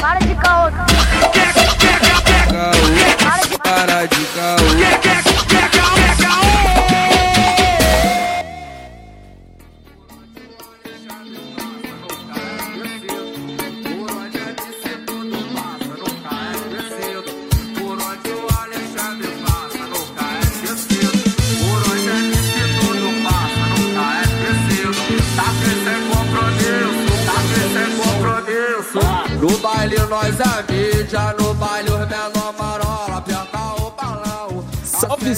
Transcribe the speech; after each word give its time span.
Para 0.00 0.20
de 0.20 0.34
caô. 0.36 0.70
Caô, 0.70 0.93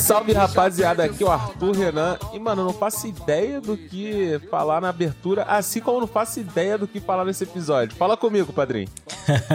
Salve, 0.07 0.33
rapaziada, 0.33 1.03
aqui 1.03 1.25
é 1.25 1.27
o 1.27 1.31
Arthur 1.33 1.77
Renan. 1.77 2.17
E 2.33 2.39
mano, 2.39 2.63
eu 2.63 2.67
não 2.67 2.73
faço 2.73 3.09
ideia 3.09 3.61
do 3.61 3.77
que 3.77 4.41
falar 4.49 4.81
na 4.81 4.89
abertura, 4.89 5.43
assim 5.43 5.81
como 5.81 5.99
não 5.99 6.07
faço 6.07 6.39
ideia 6.39 6.79
do 6.79 6.87
que 6.87 7.01
falar 7.01 7.25
nesse 7.25 7.43
episódio. 7.43 7.97
Fala 7.97 8.17
comigo, 8.17 8.53
padrinho. 8.53 8.89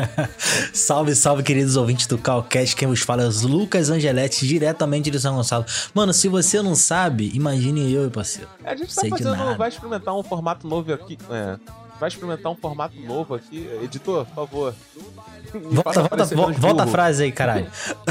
salve, 0.73 1.15
salve, 1.15 1.41
queridos 1.41 1.77
ouvintes 1.77 2.05
do 2.05 2.17
Calcast. 2.17 2.75
Quem 2.75 2.85
vos 2.85 2.99
fala 2.99 3.23
é 3.23 3.27
o 3.27 3.47
Lucas 3.47 3.89
Angeletti, 3.89 4.45
diretamente 4.45 5.09
de 5.09 5.21
São 5.21 5.37
Gonçalo. 5.37 5.63
Mano, 5.93 6.11
se 6.11 6.27
você 6.27 6.61
não 6.61 6.75
sabe, 6.75 7.31
imagine 7.33 7.89
eu, 7.89 8.11
parceiro. 8.11 8.49
A 8.65 8.75
gente 8.75 8.93
tá 8.93 8.99
Sei 8.99 9.09
fazendo, 9.09 9.57
vai 9.57 9.69
experimentar 9.69 10.13
um 10.13 10.21
formato 10.21 10.67
novo 10.67 10.91
aqui. 10.91 11.17
É, 11.29 11.57
vai 12.01 12.09
experimentar 12.09 12.51
um 12.51 12.55
formato 12.55 12.99
novo 12.99 13.35
aqui. 13.35 13.69
Editor, 13.83 14.25
por 14.25 14.33
favor. 14.35 14.73
Volta, 15.53 16.01
volta, 16.01 16.51
volta 16.59 16.83
a 16.83 16.87
frase 16.87 17.23
aí, 17.23 17.31
caralho. 17.31 17.67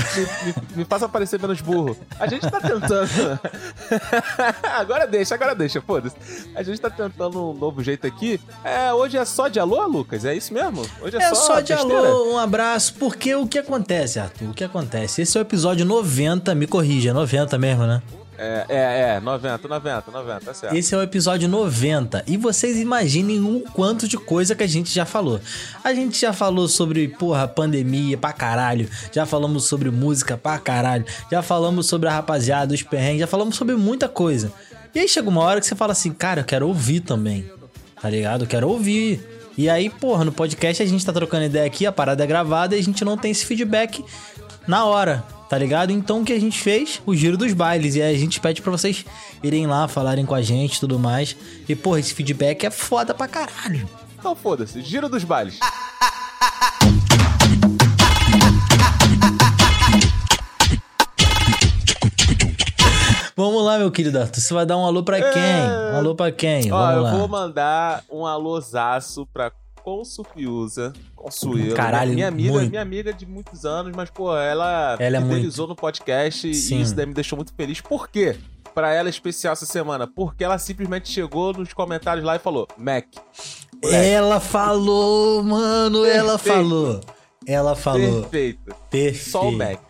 me, 0.07 0.23
me- 0.47 0.55
me 0.77 0.85
faça 0.85 1.09
parecer 1.09 1.41
menos 1.41 1.61
burro. 1.61 1.97
A 2.19 2.27
gente 2.29 2.49
tá 2.49 2.61
tentando. 2.61 3.09
agora 4.79 5.07
deixa, 5.07 5.35
agora 5.35 5.55
deixa, 5.55 5.81
foda-se. 5.81 6.17
A 6.55 6.63
gente 6.63 6.81
tá 6.81 6.89
tentando 6.89 7.51
um 7.51 7.55
novo 7.55 7.83
jeito 7.83 8.07
aqui. 8.07 8.41
É, 8.65 8.93
hoje 8.93 9.17
é 9.19 9.25
só 9.25 9.49
de 9.49 9.59
alô, 9.59 9.85
Lucas? 9.87 10.25
É 10.25 10.35
isso 10.35 10.55
mesmo? 10.55 10.87
Hoje 11.01 11.17
é, 11.17 11.23
É 11.23 11.35
só 11.35 11.61
de 11.61 11.75
besteira? 11.75 11.99
alô, 12.09 12.33
um 12.35 12.39
abraço, 12.39 12.95
porque 12.95 13.35
o 13.35 13.47
que 13.47 13.59
acontece, 13.59 14.19
Arthur? 14.21 14.51
O 14.51 14.55
que 14.55 14.63
acontece? 14.65 15.23
Esse 15.23 15.37
é 15.37 15.41
o 15.41 15.43
episódio 15.43 15.85
90, 15.85 16.55
me 16.55 16.67
corrija, 16.67 17.11
é 17.11 17.13
90 17.13 17.59
mesmo, 17.59 17.87
né? 17.87 18.01
É, 18.43 18.65
é, 18.71 19.17
é, 19.17 19.21
90, 19.21 19.69
90, 19.69 20.11
90, 20.11 20.41
tá 20.41 20.55
certo. 20.55 20.75
Esse 20.75 20.95
é 20.95 20.97
o 20.97 21.03
episódio 21.03 21.47
90 21.47 22.25
e 22.27 22.39
vocês 22.39 22.79
imaginem 22.79 23.39
o 23.39 23.61
quanto 23.75 24.09
de 24.09 24.17
coisa 24.17 24.55
que 24.55 24.63
a 24.63 24.67
gente 24.67 24.91
já 24.91 25.05
falou. 25.05 25.39
A 25.85 25.93
gente 25.93 26.19
já 26.19 26.33
falou 26.33 26.67
sobre, 26.67 27.07
porra, 27.07 27.47
pandemia 27.47 28.17
pra 28.17 28.33
caralho, 28.33 28.89
já 29.13 29.27
falamos 29.27 29.67
sobre 29.67 29.91
música 29.91 30.39
pra 30.39 30.59
caralho, 30.59 31.05
já 31.31 31.43
falamos 31.43 31.85
sobre 31.85 32.09
a 32.09 32.13
rapaziada, 32.13 32.73
os 32.73 32.83
perrengues, 32.83 33.21
já 33.21 33.27
falamos 33.27 33.57
sobre 33.57 33.77
muita 33.77 34.09
coisa. 34.09 34.51
E 34.95 34.99
aí 34.99 35.07
chega 35.07 35.29
uma 35.29 35.43
hora 35.43 35.61
que 35.61 35.67
você 35.67 35.77
fala 35.77 35.93
assim, 35.93 36.11
cara, 36.11 36.41
eu 36.41 36.45
quero 36.47 36.67
ouvir 36.67 37.01
também, 37.01 37.45
tá 38.01 38.09
ligado? 38.09 38.45
Eu 38.45 38.49
quero 38.49 38.67
ouvir. 38.71 39.21
E 39.59 39.69
aí, 39.69 39.91
porra, 39.91 40.25
no 40.25 40.33
podcast 40.33 40.83
a 40.83 40.87
gente 40.87 41.05
tá 41.05 41.13
trocando 41.13 41.45
ideia 41.45 41.67
aqui, 41.67 41.85
a 41.85 41.93
parada 41.93 42.25
é 42.25 42.27
gravada 42.27 42.75
e 42.75 42.81
a 42.81 42.83
gente 42.83 43.05
não 43.05 43.19
tem 43.19 43.33
esse 43.33 43.45
feedback 43.45 44.03
na 44.67 44.85
hora, 44.85 45.25
tá 45.49 45.57
ligado? 45.59 45.91
Então 45.93 46.21
o 46.21 46.25
que 46.25 46.33
a 46.33 46.41
gente 46.41 46.59
fez? 46.61 47.01
O 47.07 47.15
giro 47.15 47.37
dos 47.37 47.53
bailes. 47.53 47.95
E 47.97 48.03
aí 48.03 48.15
a 48.15 48.19
gente 48.19 48.41
pede 48.41 48.63
pra 48.63 48.71
vocês 48.71 49.05
irem 49.43 49.67
lá, 49.67 49.89
falarem 49.89 50.25
com 50.27 50.35
a 50.35 50.43
gente 50.43 50.77
e 50.77 50.81
tudo 50.81 50.99
mais. 50.99 51.37
E, 51.69 51.75
porra, 51.75 52.01
esse 52.01 52.15
feedback 52.15 52.65
é 52.65 52.71
foda 52.71 53.15
pra 53.15 53.27
caralho. 53.29 53.89
Então 54.19 54.35
foda-se, 54.37 54.81
giro 54.83 55.09
dos 55.09 55.25
bailes. 55.25 55.59
Vamos 63.37 63.65
lá, 63.65 63.79
meu 63.79 63.91
querido 63.91 64.19
Arthur. 64.19 64.41
Você 64.41 64.53
vai 64.53 64.67
dar 64.67 64.77
um 64.77 64.85
alô 64.85 65.03
pra 65.03 65.19
quem? 65.33 65.43
Um 65.95 65.97
alô 65.97 66.15
pra 66.15 66.31
quem? 66.31 66.71
Ó, 66.71 66.77
Vamos 66.79 66.97
eu 66.97 67.03
lá. 67.03 67.11
vou 67.17 67.29
mandar 67.29 68.05
um 68.11 68.27
alôzaço 68.27 69.27
pra 69.33 69.51
Consufiusa. 69.83 70.93
Consuelo. 71.17 71.75
Caralho, 71.75 72.13
minha 72.15 72.29
amiga, 72.29 72.53
muito. 72.53 72.71
minha 72.71 72.83
amiga 72.83 73.13
de 73.13 73.27
muitos 73.27 73.65
anos, 73.65 73.93
mas, 73.95 74.11
pô, 74.11 74.37
ela, 74.37 74.97
Ela 74.99 75.19
é 75.19 75.21
fidelizou 75.21 75.67
no 75.67 75.75
podcast 75.77 76.53
Sim. 76.55 76.79
e 76.79 76.83
isso 76.83 76.95
daí 76.95 77.07
me 77.07 77.15
deixou 77.15 77.37
muito 77.37 77.53
feliz. 77.55 77.81
Por 77.81 78.09
quê? 78.09 78.37
Pra 78.75 78.93
ela 78.93 79.09
é 79.09 79.11
especial 79.11 79.53
essa 79.53 79.67
semana. 79.67 80.07
Porque 80.07 80.45
ela 80.45 80.59
simplesmente 80.59 81.09
chegou 81.11 81.53
nos 81.53 81.73
comentários 81.73 82.25
lá 82.25 82.37
e 82.37 82.39
falou: 82.39 82.69
Mac. 82.79 83.07
Ela 83.83 84.39
falou, 84.41 85.43
mano, 85.43 86.05
ela 86.05 86.39
Perfeito. 86.39 86.57
falou. 86.57 87.01
Ela 87.47 87.75
falou. 87.75 88.21
Perfeito. 88.23 88.75
Perfeito. 88.91 89.31
Só 89.31 89.49
o 89.49 89.53
Mac. 89.53 89.81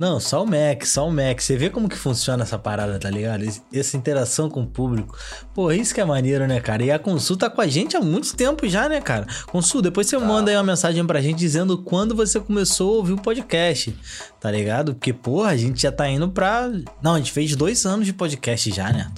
Não, 0.00 0.18
só 0.18 0.42
o 0.42 0.46
Mac, 0.46 0.86
só 0.86 1.06
o 1.06 1.12
Mac. 1.12 1.40
Você 1.40 1.58
vê 1.58 1.68
como 1.68 1.86
que 1.86 1.96
funciona 1.96 2.42
essa 2.42 2.58
parada, 2.58 2.98
tá 2.98 3.10
ligado? 3.10 3.44
Essa 3.70 3.98
interação 3.98 4.48
com 4.48 4.62
o 4.62 4.66
público. 4.66 5.14
Pô, 5.52 5.70
isso 5.70 5.94
que 5.94 6.00
é 6.00 6.04
maneiro, 6.06 6.46
né, 6.46 6.58
cara? 6.58 6.82
E 6.82 6.90
a 6.90 6.98
Consul 6.98 7.36
tá 7.36 7.50
com 7.50 7.60
a 7.60 7.66
gente 7.66 7.98
há 7.98 8.00
muito 8.00 8.34
tempo 8.34 8.66
já, 8.66 8.88
né, 8.88 8.98
cara? 9.02 9.26
Consul, 9.48 9.82
depois 9.82 10.06
você 10.06 10.16
manda 10.16 10.50
aí 10.50 10.56
uma 10.56 10.62
mensagem 10.62 11.06
pra 11.06 11.20
gente 11.20 11.36
dizendo 11.36 11.76
quando 11.76 12.16
você 12.16 12.40
começou 12.40 12.94
a 12.94 12.96
ouvir 12.96 13.12
o 13.12 13.20
podcast, 13.20 13.94
tá 14.40 14.50
ligado? 14.50 14.94
Porque, 14.94 15.12
porra, 15.12 15.50
a 15.50 15.56
gente 15.58 15.82
já 15.82 15.92
tá 15.92 16.08
indo 16.08 16.30
pra... 16.30 16.70
Não, 17.02 17.16
a 17.16 17.18
gente 17.18 17.30
fez 17.30 17.54
dois 17.54 17.84
anos 17.84 18.06
de 18.06 18.14
podcast 18.14 18.70
já, 18.70 18.90
né? 18.90 19.12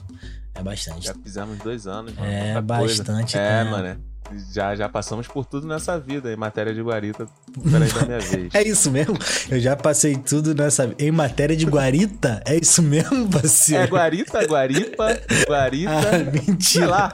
É 0.53 0.62
bastante. 0.65 1.06
Já 1.06 1.15
fizemos 1.15 1.59
dois 1.59 1.87
anos, 1.87 2.12
mano. 2.12 2.26
É, 2.26 2.54
muita 2.54 2.76
coisa. 2.78 3.04
bastante 3.04 3.38
É, 3.38 3.62
mano. 3.62 4.12
Já, 4.53 4.75
já 4.75 4.88
passamos 4.88 5.26
por 5.26 5.44
tudo 5.44 5.66
nessa 5.66 5.98
vida, 5.98 6.32
em 6.32 6.37
matéria 6.37 6.75
de 6.75 6.81
guarita. 6.82 7.26
Peraí, 7.70 7.93
da 7.93 8.06
minha 8.06 8.20
vez. 8.20 8.53
É 8.54 8.62
isso 8.62 8.91
mesmo? 8.91 9.19
Eu 9.50 9.60
já 9.60 9.76
passei 9.76 10.16
tudo 10.16 10.54
nessa... 10.54 10.94
Em 10.98 11.10
matéria 11.10 11.56
de 11.56 11.65
guarita? 11.65 12.42
É 12.47 12.56
isso 12.56 12.82
mesmo, 12.82 13.28
parceiro? 13.28 13.84
É 13.84 13.87
guarita, 13.87 14.47
guaripa, 14.47 15.21
guarita. 15.47 15.92
Ah, 15.92 16.03
sei 16.03 16.25
mentira. 16.25 16.87
lá. 16.87 17.12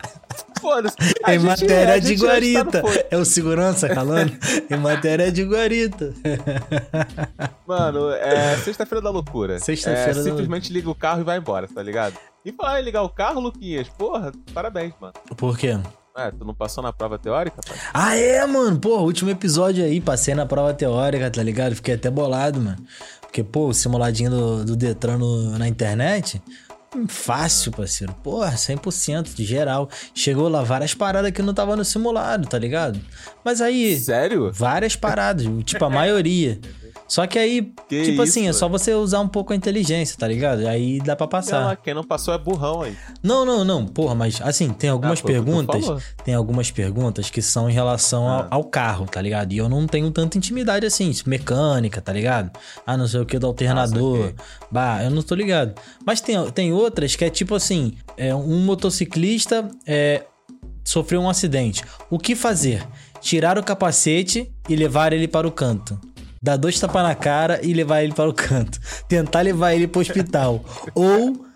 Foda-se. 0.61 0.97
Em 1.27 1.39
matéria 1.39 1.95
a 1.95 1.99
de 1.99 2.15
está 2.15 2.27
guarita. 2.27 2.83
É 3.11 3.17
o 3.17 3.25
segurança 3.25 3.89
falando? 3.95 4.37
em 4.71 4.77
matéria 4.77 5.31
de 5.31 5.45
guarita. 5.45 6.13
Mano, 7.67 8.11
é 8.11 8.57
sexta-feira 8.59 9.03
da 9.03 9.11
loucura. 9.11 9.59
Sexta-feira 9.59 10.11
é, 10.11 10.15
da 10.15 10.23
Simplesmente 10.23 10.73
liga 10.73 10.91
o 10.91 10.95
carro 10.95 11.21
e 11.21 11.25
vai 11.25 11.39
embora, 11.39 11.69
tá 11.69 11.83
ligado? 11.83 12.17
E 12.45 12.53
falar 12.53 12.81
em 12.81 12.85
ligar 12.85 13.03
o 13.03 13.09
carro, 13.09 13.41
Luquinhas, 13.41 13.89
porra, 13.89 14.33
parabéns, 14.55 14.93
mano. 15.01 15.15
Por 15.37 15.57
quê? 15.59 15.79
É, 16.19 16.31
tu 16.33 16.45
não 16.45 16.55
passou 16.55 16.83
na 16.83 16.93
prova 16.93 17.19
teórica, 17.19 17.61
pai? 17.67 17.77
Ah, 17.95 18.17
é, 18.17 18.45
mano. 18.47 18.79
Pô, 18.79 18.99
último 19.01 19.31
episódio 19.31 19.85
aí, 19.85 20.01
passei 20.01 20.35
na 20.35 20.45
prova 20.45 20.75
teórica, 20.75 21.31
tá 21.31 21.43
ligado? 21.43 21.77
Fiquei 21.77 21.95
até 21.95 22.11
bolado, 22.11 22.61
mano. 22.61 22.77
Porque, 23.21 23.45
pô, 23.45 23.69
o 23.69 23.75
simuladinho 23.75 24.31
do, 24.31 24.65
do 24.65 24.77
Detran 24.77 25.19
no- 25.19 25.57
na 25.59 25.69
internet. 25.69 26.43
hum, 26.97 27.07
Fácil, 27.07 27.71
parceiro. 27.71 28.13
Porra, 28.25 28.57
100% 28.57 29.35
de 29.35 29.45
geral. 29.45 29.89
Chegou 30.15 30.49
lá 30.49 30.63
várias 30.63 30.93
paradas 30.95 31.31
que 31.31 31.43
não 31.43 31.55
tava 31.55 31.77
no 31.77 31.85
simulado, 31.85 32.49
tá 32.49 32.59
ligado? 32.59 32.99
Mas 33.45 33.61
aí, 33.61 33.97
Sério? 33.99 34.51
várias 34.53 34.97
paradas, 34.97 35.47
tipo 35.65 35.85
a 35.85 35.91
maioria. 35.91 36.59
Só 37.09 37.27
que 37.27 37.39
aí, 37.39 37.73
Que 37.89 38.05
tipo 38.05 38.21
assim, 38.21 38.47
é 38.47 38.51
isso, 38.51 38.59
só 38.59 38.69
você 38.69 38.93
usar 38.93 39.21
um 39.21 39.29
pouco 39.29 39.55
a 39.55 39.57
inteligência, 39.57 40.15
tá 40.19 40.29
ligado? 40.29 40.67
Aí 40.67 41.01
dá 41.01 41.17
pra 41.17 41.27
passar. 41.27 41.65
lá, 41.65 41.75
quem 41.77 41.95
não 41.95 42.05
passou 42.05 42.35
é 42.35 42.39
burrão 42.39 42.83
aí. 42.83 42.95
Não, 43.23 43.47
não, 43.47 43.65
não. 43.65 43.87
Porra, 43.87 44.15
mas 44.15 44.41
assim, 44.43 44.69
tem 44.69 44.91
algumas 44.91 45.19
Ah, 45.19 45.23
que 45.23 45.29
tu 45.29 45.33
perguntas. 45.33 46.05
Tem 46.23 46.35
algumas 46.35 46.71
perguntas 46.71 47.31
que 47.31 47.41
são 47.41 47.69
em 47.71 47.73
relação 47.73 48.29
ao, 48.29 48.41
Ah. 48.43 48.47
ao 48.51 48.65
carro, 48.65 49.07
tá 49.07 49.23
ligado? 49.23 49.53
E 49.55 49.57
eu 49.57 49.71
não 49.71 49.87
tenho 49.87 50.11
tanta 50.11 50.37
intimidade 50.37 50.85
assim, 50.85 51.11
mecânica, 51.27 52.01
tá 52.03 52.13
ligado? 52.13 52.51
Ah, 52.87 52.95
não 52.97 53.09
sei 53.09 53.21
o 53.21 53.25
que 53.27 53.39
do 53.39 53.47
alternador. 53.47 54.19
saquei. 54.19 54.35
bah, 54.71 55.03
eu 55.03 55.11
não 55.11 55.23
tô 55.23 55.35
ligado. 55.35 55.75
Mas 56.05 56.21
tem, 56.21 56.37
tem 56.51 56.73
outras 56.75 57.17
que 57.17 57.25
é 57.25 57.31
tipo 57.31 57.55
assim: 57.55 57.95
é, 58.19 58.35
um 58.35 58.59
motociclista 58.65 59.67
é, 59.87 60.25
sofreu 60.85 61.21
um 61.23 61.29
acidente. 61.31 61.83
O 62.11 62.19
que 62.19 62.35
fazer? 62.35 62.87
Tirar 63.21 63.59
o 63.59 63.63
capacete 63.63 64.51
e 64.69 64.77
levar 64.77 65.13
ele 65.13 65.27
para 65.27 65.47
o 65.49 65.51
canto. 65.51 65.99
Dar 66.43 66.57
dois 66.57 66.79
tapas 66.79 67.03
na 67.03 67.15
cara 67.15 67.61
e 67.65 67.73
levar 67.73 68.03
ele 68.03 68.13
para 68.15 68.29
o 68.29 68.35
canto. 68.35 68.79
Tentar 69.09 69.41
levar 69.41 69.75
ele 69.75 69.87
para 69.89 69.99
o 69.99 70.03
hospital. 70.03 70.65
Ou 70.95 71.47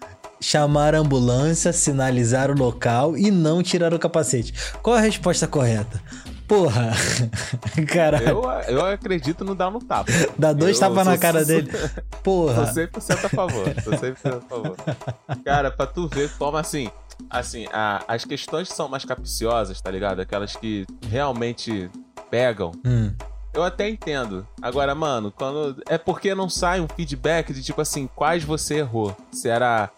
chamar 0.40 0.94
a 0.94 0.98
ambulância, 0.98 1.72
sinalizar 1.72 2.50
o 2.50 2.54
local 2.58 3.16
e 3.16 3.30
não 3.30 3.62
tirar 3.62 3.94
o 3.94 3.98
capacete. 3.98 4.52
Qual 4.82 4.96
a 4.96 5.00
resposta 5.00 5.46
correta? 5.46 6.00
Porra, 6.48 6.90
caralho, 7.88 8.28
Eu, 8.28 8.42
eu 8.68 8.84
acredito 8.84 9.44
no 9.44 9.54
dar 9.54 9.70
no 9.70 9.78
tapa. 9.78 10.10
dá 10.36 10.52
dois 10.52 10.78
tapas 10.78 11.06
na 11.06 11.16
cara 11.16 11.44
dele. 11.44 11.70
Tô 11.70 11.78
Porra, 12.22 12.72
100% 12.74 13.24
a 13.24 13.28
favor. 13.28 13.64
Tô 13.82 13.90
100% 13.92 14.16
a 14.36 14.40
favor. 14.40 14.76
Cara, 15.44 15.70
pra 15.70 15.86
tu 15.86 16.08
ver 16.08 16.28
como 16.38 16.56
assim. 16.56 16.90
Assim, 17.30 17.66
a- 17.72 18.02
as 18.08 18.24
questões 18.24 18.68
que 18.68 18.74
são 18.74 18.88
mais 18.88 19.04
capciosas, 19.04 19.80
tá 19.80 19.90
ligado? 19.90 20.20
Aquelas 20.20 20.54
que 20.56 20.84
realmente 21.08 21.88
pegam. 22.30 22.72
Hum, 22.84 23.12
Eu 23.54 23.62
até 23.62 23.88
entendo. 23.88 24.46
Agora, 24.60 24.94
mano, 24.94 25.30
quando. 25.30 25.82
É 25.86 25.98
porque 25.98 26.34
não 26.34 26.48
sai 26.48 26.80
um 26.80 26.88
feedback 26.88 27.52
de 27.52 27.62
tipo 27.62 27.80
assim, 27.80 28.08
quais 28.14 28.42
você 28.44 28.76
errou. 28.78 29.14
Se 29.30 29.48
era 29.48 29.90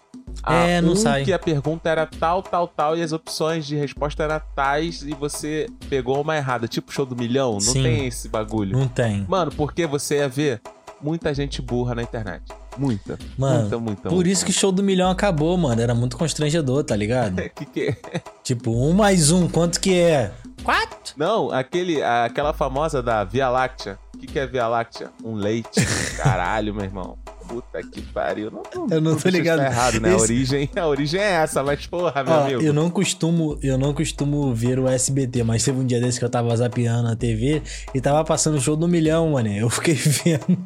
Ah, 0.43 0.55
É, 0.67 0.81
não 0.81 0.93
um 0.93 0.97
sai. 0.97 1.25
que 1.25 1.33
a 1.33 1.39
pergunta 1.39 1.89
era 1.89 2.06
tal, 2.06 2.43
tal, 2.43 2.67
tal, 2.67 2.97
e 2.97 3.03
as 3.03 3.12
opções 3.12 3.65
de 3.67 3.77
resposta 3.77 4.25
eram 4.25 4.41
tais, 4.55 5.03
e 5.03 5.12
você 5.15 5.69
pegou 5.89 6.21
uma 6.21 6.37
errada, 6.37 6.67
tipo 6.67 6.93
show 6.93 7.06
do 7.06 7.15
milhão. 7.17 7.53
Não 7.55 7.61
Sim. 7.61 7.83
tem 7.83 8.06
esse 8.06 8.29
bagulho. 8.29 8.77
Não 8.77 8.89
tem. 8.89 9.25
Mano, 9.29 9.53
porque 9.53 9.87
você 9.87 10.17
ia 10.19 10.29
ver 10.29 10.61
muita 11.01 11.33
gente 11.33 11.62
burra 11.62 11.95
na 11.95 12.03
internet. 12.03 12.43
Muita. 12.77 13.17
Mano, 13.39 13.61
muita, 13.61 13.79
muita. 13.79 14.03
Por 14.09 14.15
muita, 14.17 14.31
isso 14.31 14.45
que 14.45 14.53
show 14.53 14.73
do 14.73 14.83
milhão 14.83 15.09
acabou, 15.11 15.56
mano. 15.56 15.81
Era 15.81 15.95
muito 15.95 16.17
constrangedor, 16.17 16.83
tá 16.83 16.97
ligado? 16.97 17.37
que 17.55 17.65
que 17.67 17.97
tipo, 18.43 18.73
um 18.73 18.93
mais 18.93 19.31
um, 19.31 19.47
quanto 19.49 19.79
que 19.81 19.95
é? 19.95 20.33
Quatro? 20.65 21.15
Não, 21.17 21.51
aquele, 21.51 22.03
aquela 22.03 22.53
famosa 22.53 23.03
da 23.03 23.23
Via 23.25 23.49
Láctea. 23.49 23.99
O 24.15 24.19
que, 24.19 24.27
que 24.27 24.39
é 24.39 24.47
Via 24.47 24.67
Láctea? 24.67 25.11
Um 25.23 25.35
leite. 25.35 25.85
Caralho, 26.17 26.75
meu 26.75 26.85
irmão. 26.85 27.19
Puta 27.47 27.83
que 27.83 28.01
pariu. 28.01 28.51
Não, 28.51 28.87
Eu 28.91 29.01
não 29.03 29.17
tô 29.17 29.29
ligado. 29.29 29.59
estar 29.61 29.71
errado, 29.71 30.01
né? 30.01 30.09
A, 30.11 30.15
Esse- 30.15 30.23
origem, 30.33 30.71
a 30.75 30.87
origem 30.87 31.21
é 31.21 31.33
essa, 31.33 31.63
mas 31.63 31.87
porra, 31.87 32.25
meu 32.25 32.33
Ó, 32.33 32.41
amigo. 32.45 32.63
eu 32.63 32.73
não 32.73 32.89
costumo, 32.89 33.59
eu 33.63 33.77
não 33.77 33.93
costumo 33.93 34.55
ver 34.55 34.79
o 34.79 34.89
SBT, 34.89 35.43
mas 35.43 35.63
teve 35.63 35.79
um 35.79 35.85
dia 35.85 36.01
desse 36.01 36.19
que 36.19 36.25
eu 36.25 36.31
tava 36.31 36.57
zapeando 36.57 37.03
na 37.03 37.15
TV 37.15 37.63
e 37.95 38.01
tava 38.01 38.25
passando 38.25 38.57
o 38.57 38.61
show 38.61 38.75
do 38.77 38.89
milhão, 38.89 39.33
mano. 39.33 39.51
Eu 39.51 39.69
fiquei 39.69 39.93
vendo. 40.25 40.57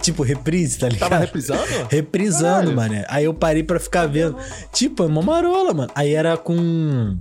tipo, 0.00 0.22
reprise, 0.22 0.78
tá 0.78 0.88
ligado? 0.88 1.10
Tava 1.10 1.22
reprisando? 1.24 1.60
Reprisando, 1.90 2.72
Caralho. 2.72 2.76
mano. 2.76 3.04
Aí 3.08 3.24
eu 3.24 3.34
parei 3.34 3.64
pra 3.64 3.80
ficar 3.80 4.06
vendo. 4.06 4.36
Tipo, 4.72 5.02
é 5.02 5.06
uma 5.06 5.22
marola, 5.22 5.74
mano. 5.74 5.90
Aí 5.92 6.14
era 6.14 6.36
com. 6.36 7.16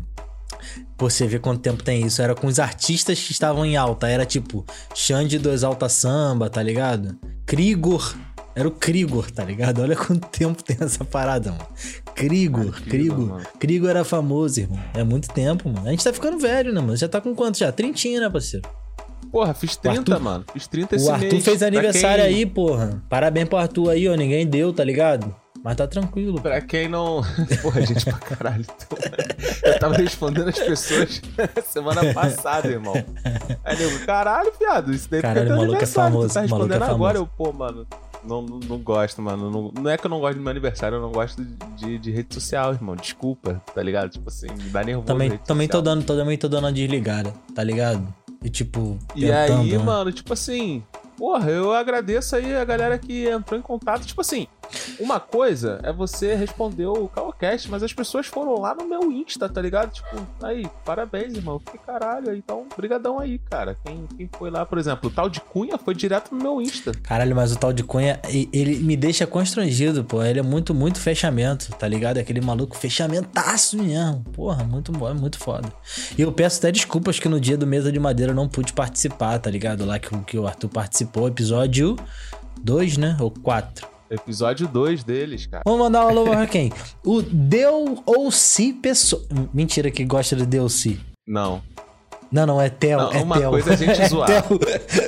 Você 1.02 1.26
vê 1.28 1.40
quanto 1.40 1.62
tempo 1.62 1.84
tem 1.84 2.06
isso. 2.06 2.22
Era 2.22 2.36
com 2.36 2.46
os 2.48 2.60
artistas 2.60 3.20
que 3.20 3.32
estavam 3.32 3.66
em 3.66 3.76
alta. 3.76 4.08
Era 4.08 4.26
tipo, 4.26 4.64
Xande 4.94 5.40
do 5.40 5.50
Exalta 5.52 5.90
Samba, 5.90 6.50
tá 6.50 6.62
ligado? 6.62 7.18
Krigor. 7.46 8.16
Era 8.56 8.68
o 8.68 8.72
Krigor, 8.72 9.32
tá 9.32 9.44
ligado? 9.44 9.82
Olha 9.82 9.96
quanto 9.96 10.28
tempo 10.28 10.62
tem 10.64 10.78
essa 10.80 11.04
parada, 11.04 11.52
mano. 11.52 11.66
Krigor, 12.14 12.82
Krigor, 12.84 13.20
mano. 13.28 13.46
Krigor 13.60 13.90
era 13.90 14.04
famoso, 14.04 14.60
irmão. 14.60 14.80
É 14.94 15.04
muito 15.04 15.30
tempo, 15.30 15.70
mano. 15.70 15.88
A 15.88 15.92
gente 15.92 16.04
tá 16.04 16.14
ficando 16.14 16.38
velho, 16.38 16.72
né, 16.74 16.82
mano? 16.82 16.96
Já 16.98 17.08
tá 17.08 17.20
com 17.20 17.34
quanto 17.34 17.58
já? 17.58 17.72
Trintinha, 17.72 18.20
né, 18.20 18.30
parceiro? 18.30 18.68
Porra, 19.32 19.54
fiz 19.54 19.78
30, 19.78 20.00
Arthur- 20.00 20.20
mano. 20.20 20.46
Fiz 20.54 20.68
30 20.68 20.96
esse 20.98 21.08
O 21.08 21.12
Arthur 21.12 21.32
mês. 21.32 21.46
fez 21.46 21.64
aniversário 21.64 22.24
quem- 22.26 22.36
aí, 22.36 22.46
porra. 22.46 23.02
Parabéns 23.10 23.48
pro 23.48 23.58
Arthur 23.58 23.90
aí, 23.90 24.08
ó. 24.10 24.16
Ninguém 24.16 24.46
deu, 24.46 24.74
tá 24.74 24.84
ligado? 24.84 25.34
Mas 25.64 25.76
tá 25.76 25.88
tranquilo. 25.88 26.42
Pra 26.42 26.60
quem 26.60 26.88
não. 26.88 27.22
Porra, 27.62 27.86
gente 27.86 28.04
pra 28.06 28.18
caralho. 28.18 28.66
Eu 29.64 29.80
tava 29.80 29.96
respondendo 29.96 30.50
as 30.50 30.58
pessoas 30.60 31.22
semana 31.66 32.14
passada, 32.14 32.68
irmão. 32.68 32.94
Aí 33.64 33.78
nego, 33.78 34.06
caralho, 34.06 34.52
viado, 34.60 34.92
isso 34.94 35.08
daí 35.10 35.22
Caralho, 35.22 35.40
é 35.40 35.46
teu 35.46 35.54
o 35.54 35.58
maluco 35.58 35.74
é 35.74 35.78
aniversário, 35.78 36.12
famoso, 36.12 36.28
Tu 36.30 36.34
tá 36.34 36.40
maluco 36.42 36.56
é 36.56 36.74
respondendo 36.74 36.96
agora, 36.96 37.18
eu, 37.18 37.28
pô, 37.28 37.54
mano. 37.54 37.88
Não, 38.24 38.42
não, 38.42 38.60
não 38.60 38.78
gosto, 38.78 39.22
mano. 39.22 39.50
Não, 39.50 39.72
não 39.84 39.90
é 39.90 39.98
que 39.98 40.06
eu 40.06 40.10
não 40.10 40.20
gosto 40.20 40.36
do 40.36 40.42
meu 40.42 40.52
aniversário, 40.52 40.98
eu 40.98 41.02
não 41.02 41.12
gosto 41.12 41.44
de, 41.76 41.98
de 41.98 42.12
rede 42.12 42.34
social, 42.34 42.74
irmão. 42.74 42.96
Desculpa, 42.96 43.62
tá 43.74 43.82
ligado? 43.82 44.10
Tipo 44.10 44.30
assim, 44.30 44.48
me 44.48 44.70
dá 44.70 44.84
nervoso. 44.84 45.08
Também, 45.08 45.38
também, 45.38 45.68
tô 45.68 45.82
dando, 45.82 46.04
também 46.04 46.38
tô 46.38 46.48
dando 46.48 46.66
uma 46.66 46.72
desligada, 46.72 47.34
tá 47.56 47.64
ligado? 47.64 48.14
E 48.44 48.50
tipo, 48.50 48.98
E 49.16 49.22
tentando, 49.22 49.62
aí, 49.62 49.72
né? 49.72 49.78
mano, 49.78 50.12
tipo 50.12 50.34
assim, 50.34 50.84
porra, 51.18 51.50
eu 51.50 51.74
agradeço 51.74 52.36
aí 52.36 52.56
a 52.56 52.64
galera 52.66 52.98
que 52.98 53.28
entrou 53.28 53.60
em 53.60 53.64
contato. 53.64 54.06
Tipo 54.06 54.22
assim, 54.22 54.48
uma 55.00 55.20
coisa 55.20 55.80
é 55.84 55.92
você 55.92 56.36
responder 56.36 56.86
o 56.86 57.08
Calcast, 57.08 57.70
mas 57.70 57.84
as 57.84 57.94
pessoas 57.94 58.28
foram 58.28 58.60
lá 58.60 58.74
no 58.76 58.88
meu 58.88 59.12
Insta, 59.12 59.50
tá 59.50 59.62
ligado? 59.62 59.92
Tipo, 59.92 60.28
aí, 60.42 60.68
parabéns, 60.86 61.34
irmão. 61.34 61.60
Fiquei 61.60 61.80
caralho. 61.86 62.36
Então, 62.36 62.68
brigadão 62.76 63.20
aí, 63.20 63.40
cara. 63.40 63.78
Quem, 63.86 64.08
quem 64.18 64.30
foi 64.38 64.50
lá, 64.50 64.66
por 64.66 64.78
exemplo, 64.78 65.10
o 65.10 65.14
tal 65.14 65.30
de 65.30 65.42
Cunha 65.42 65.78
foi 65.78 65.94
direto 65.94 66.34
no 66.34 66.42
meu 66.42 66.62
Insta. 66.62 66.92
Caralho, 67.04 67.36
mas 67.36 67.52
o 67.52 67.58
tal 67.58 67.74
de 67.74 67.84
Cunha, 67.84 68.20
ele 68.30 68.78
me 68.78 68.96
deixa 68.96 69.28
constrangido, 69.28 70.04
pô. 70.04 70.24
Ele 70.24 70.40
é 70.40 70.44
muito, 70.44 70.74
muito 70.74 71.00
fechamento, 71.00 71.72
tá 71.76 71.88
ligado? 71.88 72.18
Aquele 72.18 72.42
maluco 72.42 72.78
fechamentaço 72.78 73.78
mesmo. 73.78 74.24
Porra, 74.34 74.64
muito 74.64 74.92
bom, 74.92 75.10
é 75.10 75.14
muito 75.14 75.38
foda. 75.38 75.72
E 76.18 76.22
eu 76.22 76.32
peço 76.32 76.60
até 76.60 76.72
desculpas 76.72 77.20
que 77.20 77.28
no 77.28 77.40
dia 77.40 77.58
do 77.58 77.68
Mesa 77.68 77.92
de 77.92 78.00
Madeira 78.00 78.32
eu 78.32 78.36
não 78.36 78.48
pude 78.48 78.74
participar, 78.74 79.40
tá 79.40 79.50
ligado? 79.50 79.86
Lá 79.86 80.00
que, 80.00 80.16
que 80.24 80.38
o 80.38 80.48
Arthur 80.48 80.70
participou, 80.70 81.28
episódio 81.28 81.96
2, 82.64 82.98
né? 82.98 83.18
Ou 83.20 83.32
4. 83.32 83.91
Episódio 84.12 84.68
2 84.68 85.04
deles, 85.06 85.46
cara. 85.46 85.64
Vamos 85.66 85.80
mandar 85.80 86.06
um 86.06 86.10
alô 86.10 86.24
pra 86.26 86.46
quem? 86.46 86.72
O 87.06 87.22
Deu 87.22 88.04
ou 88.06 88.30
Si 88.30 88.74
Pessoa. 88.74 89.24
Mentira 89.54 89.90
que 89.90 90.04
gosta 90.04 90.36
de 90.36 90.46
Deu 90.46 90.68
Si. 90.68 91.00
Não. 91.26 91.62
Não, 92.32 92.46
não, 92.46 92.62
é. 92.62 92.72
Não, 92.82 93.12
é 93.12 93.24
uma 93.24 93.38
Tel. 93.38 93.50
coisa 93.52 93.72
é 93.72 93.74
a 93.74 93.76
gente 93.78 94.08
zoar. 94.08 94.28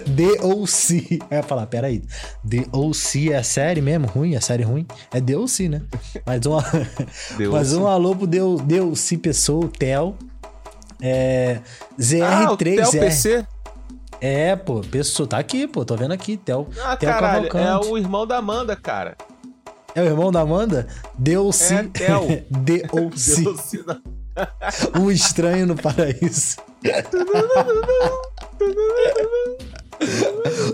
D.O.C. 0.07 1.19
Eu 1.31 1.38
ia 1.38 1.44
falar, 1.44 1.67
peraí. 1.67 2.01
D.O.C. 2.44 3.31
é 3.31 3.41
série 3.44 3.81
mesmo? 3.81 4.07
Ruim? 4.07 4.35
É 4.35 4.41
série 4.41 4.63
ruim? 4.63 4.85
É 5.11 5.21
D.O.C., 5.21 5.69
né? 5.69 5.81
Mas 6.25 6.45
um, 6.45 6.57
mas 7.51 7.73
um 7.73 7.88
alô 7.88 8.15
pro 8.15 8.27
D.O.C. 8.27 9.17
Pessoa, 9.17 9.65
o 9.65 9.69
Tel. 9.69 10.15
É. 11.01 11.59
Ah, 12.21 12.51
o 12.51 12.57
Theo 12.57 12.81
ZR3R. 12.81 13.00
PC. 13.00 13.47
É, 14.25 14.55
pô, 14.55 14.79
pessoa, 14.79 15.27
tá 15.27 15.37
aqui, 15.37 15.67
pô, 15.67 15.83
tô 15.83 15.97
vendo 15.97 16.13
aqui, 16.13 16.37
Tel. 16.37 16.65
Ah, 16.81 16.95
Theo 16.95 17.09
caralho, 17.09 17.45
é 17.45 17.49
Cavalcante. 17.49 17.91
o 17.91 17.97
irmão 17.97 18.25
da 18.25 18.37
Amanda, 18.37 18.73
cara. 18.73 19.17
É 19.93 20.01
o 20.01 20.05
irmão 20.05 20.31
da 20.31 20.39
Amanda? 20.39 20.87
D.O.C. 21.19 21.75
É, 21.75 21.83
Theo. 21.83 22.23
Não. 23.85 24.01
Um 24.99 25.11
estranho 25.11 25.67
no 25.67 25.75
paraíso. 25.75 26.55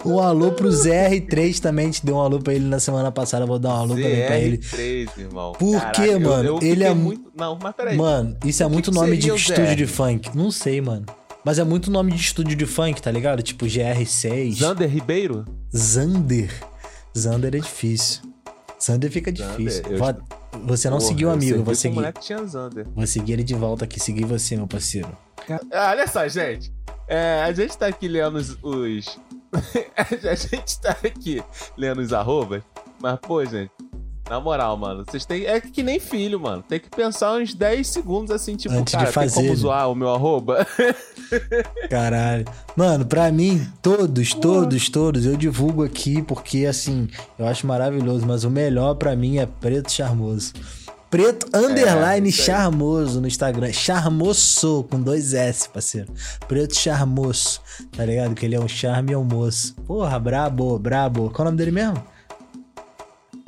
Um 0.06 0.19
alô 0.19 0.52
pro 0.52 0.69
ZR3 0.69 1.60
também, 1.60 1.86
a 1.86 1.88
gente 1.88 2.06
deu 2.06 2.16
um 2.16 2.19
alô 2.19 2.40
pra 2.40 2.54
ele 2.54 2.66
na 2.66 2.80
semana 2.80 3.12
passada, 3.12 3.45
vou 3.45 3.60
dar 3.60 3.69
um 3.69 3.78
alô 3.78 3.95
também 3.95 4.25
pra 4.28 4.38
ele. 4.40 4.57
ZR3, 4.60 5.10
irmão. 5.18 5.52
Por 5.54 5.74
Caralho, 5.81 5.95
quê, 5.95 6.10
eu- 6.13 6.19
mano? 6.22 6.44
eu 6.50 6.56
Ele 6.62 6.69
fiquei 6.69 6.88
é 6.88 6.94
mu- 6.94 7.02
muito. 7.04 7.31
Não, 7.36 7.57
mas 7.62 7.75
peraí. 7.75 7.98
Mano, 7.98 8.38
isso 8.45 8.63
é 8.63 8.66
que 8.68 8.72
muito 8.72 8.92
que 8.92 8.95
nome 8.98 9.18
de 9.18 9.30
estúdio 9.34 9.66
ZR? 9.66 9.75
de 9.75 9.88
funk. 9.88 10.38
Não 10.38 10.52
sei, 10.52 10.80
mano. 10.81 11.06
Mas 11.44 11.58
é 11.58 11.64
muito 11.64 11.90
nome 11.90 12.12
de 12.12 12.20
estúdio 12.22 12.56
de 12.56 12.66
funk, 12.66 13.02
tá 13.02 13.10
ligado? 13.12 13.42
Tipo 13.42 13.66
GR6. 13.66 14.56
Zander 14.60 14.90
Ribeiro? 14.90 15.46
Zander. 15.76 16.52
Zander 17.18 17.56
é 17.56 17.60
difícil. 17.60 18.22
Zander 18.82 19.12
fica 19.12 19.32
Zander, 19.32 19.58
difícil. 19.58 19.84
eu- 19.90 19.98
Vou- 19.98 20.40
Você 20.66 20.90
não 20.90 20.98
Porra, 20.98 21.08
seguiu 21.10 21.30
o 21.30 21.32
amigo, 21.32 21.58
vou 21.58 21.66
com 21.66 21.76
seguir. 21.76 21.94
O 21.94 21.96
moleque 21.96 22.22
tinha 22.22 22.44
Zander. 22.46 22.88
Vou 22.96 23.06
seguir 23.06 23.34
ele 23.34 23.44
de 23.44 23.54
volta 23.54 23.86
aqui, 23.86 24.00
seguir 24.00 24.26
você, 24.26 24.56
meu 24.56 24.68
parceiro. 24.68 25.16
Ah, 25.72 25.92
olha 25.92 26.08
só, 26.08 26.28
gente. 26.28 26.74
É, 27.08 27.44
a 27.44 27.52
gente 27.52 27.78
tá 27.78 27.86
aqui 27.88 28.08
lendo 28.08 28.36
os. 28.38 28.58
os- 28.64 29.20
a 29.96 30.36
gente 30.36 30.80
tá 30.82 30.92
aqui 31.04 31.44
lendo 31.78 32.02
os 32.02 32.12
arrobas. 32.14 32.64
Mas, 33.02 33.20
pô, 33.22 33.44
gente. 33.46 33.72
Na 34.30 34.40
moral, 34.40 34.78
mano, 34.78 35.04
vocês 35.08 35.26
têm. 35.26 35.46
É 35.46 35.60
que 35.60 35.81
nem 35.81 36.00
filho, 36.00 36.40
mano. 36.40 36.64
Tem 36.68 36.80
que 36.80 36.90
pensar 36.90 37.34
uns 37.34 37.54
10 37.54 37.88
segundos 37.88 38.30
assim, 38.31 38.56
tipo, 38.56 38.76
Antes 38.76 38.92
de 38.92 38.98
cara, 38.98 39.06
tem 39.06 39.14
fazer, 39.14 39.36
como 39.36 39.50
né? 39.50 39.56
zoar 39.56 39.90
o 39.92 39.96
meu 39.96 40.10
arroba? 40.14 40.68
Caralho. 41.90 42.46
Mano, 42.76 43.06
pra 43.06 43.31
mim, 43.31 43.66
todos, 43.81 44.33
todos, 44.33 44.90
todos, 44.90 45.26
eu 45.26 45.36
divulgo 45.36 45.83
aqui 45.83 46.21
porque, 46.21 46.66
assim, 46.66 47.07
eu 47.38 47.48
acho 47.48 47.66
maravilhoso, 47.66 48.26
mas 48.26 48.44
o 48.44 48.50
melhor 48.50 48.95
pra 48.95 49.16
mim 49.16 49.38
é 49.40 49.45
Preto 49.45 49.92
Charmoso. 49.92 50.54
Preto 51.09 51.48
underline 51.52 52.28
É, 52.28 52.30
isso 52.30 52.42
aí. 52.42 52.45
charmoso 52.48 53.19
no 53.19 53.28
Instagram. 53.28 53.74
Charmoso, 53.74 54.83
com 54.92 55.02
dois 55.02 55.33
S, 55.33 55.68
parceiro. 55.68 56.14
Preto 56.48 56.76
Charmoso, 56.76 57.59
tá 57.98 58.06
ligado? 58.06 58.36
Que 58.36 58.45
ele 58.45 58.54
é 58.54 58.59
um 58.59 58.68
charme 58.68 59.16
almoço. 59.16 59.74
Porra, 59.88 60.19
brabo, 60.19 60.78
brabo. 60.78 61.31
Qual 61.31 61.40
é 61.40 61.42
o 61.42 61.45
nome 61.45 61.57
dele 61.57 61.71
mesmo? 61.71 62.04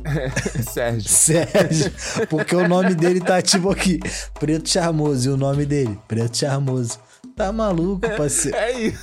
Sérgio. 0.71 1.09
Sérgio. 1.09 1.91
Porque 2.29 2.55
o 2.55 2.67
nome 2.67 2.95
dele 2.95 3.19
tá 3.19 3.41
tipo 3.41 3.69
aqui. 3.69 3.99
Preto 4.39 4.69
Charmoso. 4.69 5.29
E 5.29 5.33
o 5.33 5.37
nome 5.37 5.65
dele? 5.65 5.97
Preto 6.07 6.37
Charmoso. 6.37 6.99
Tá 7.45 7.51
maluco, 7.51 8.01
parceiro. 8.17 8.57
É 8.57 8.71
isso. 8.79 8.97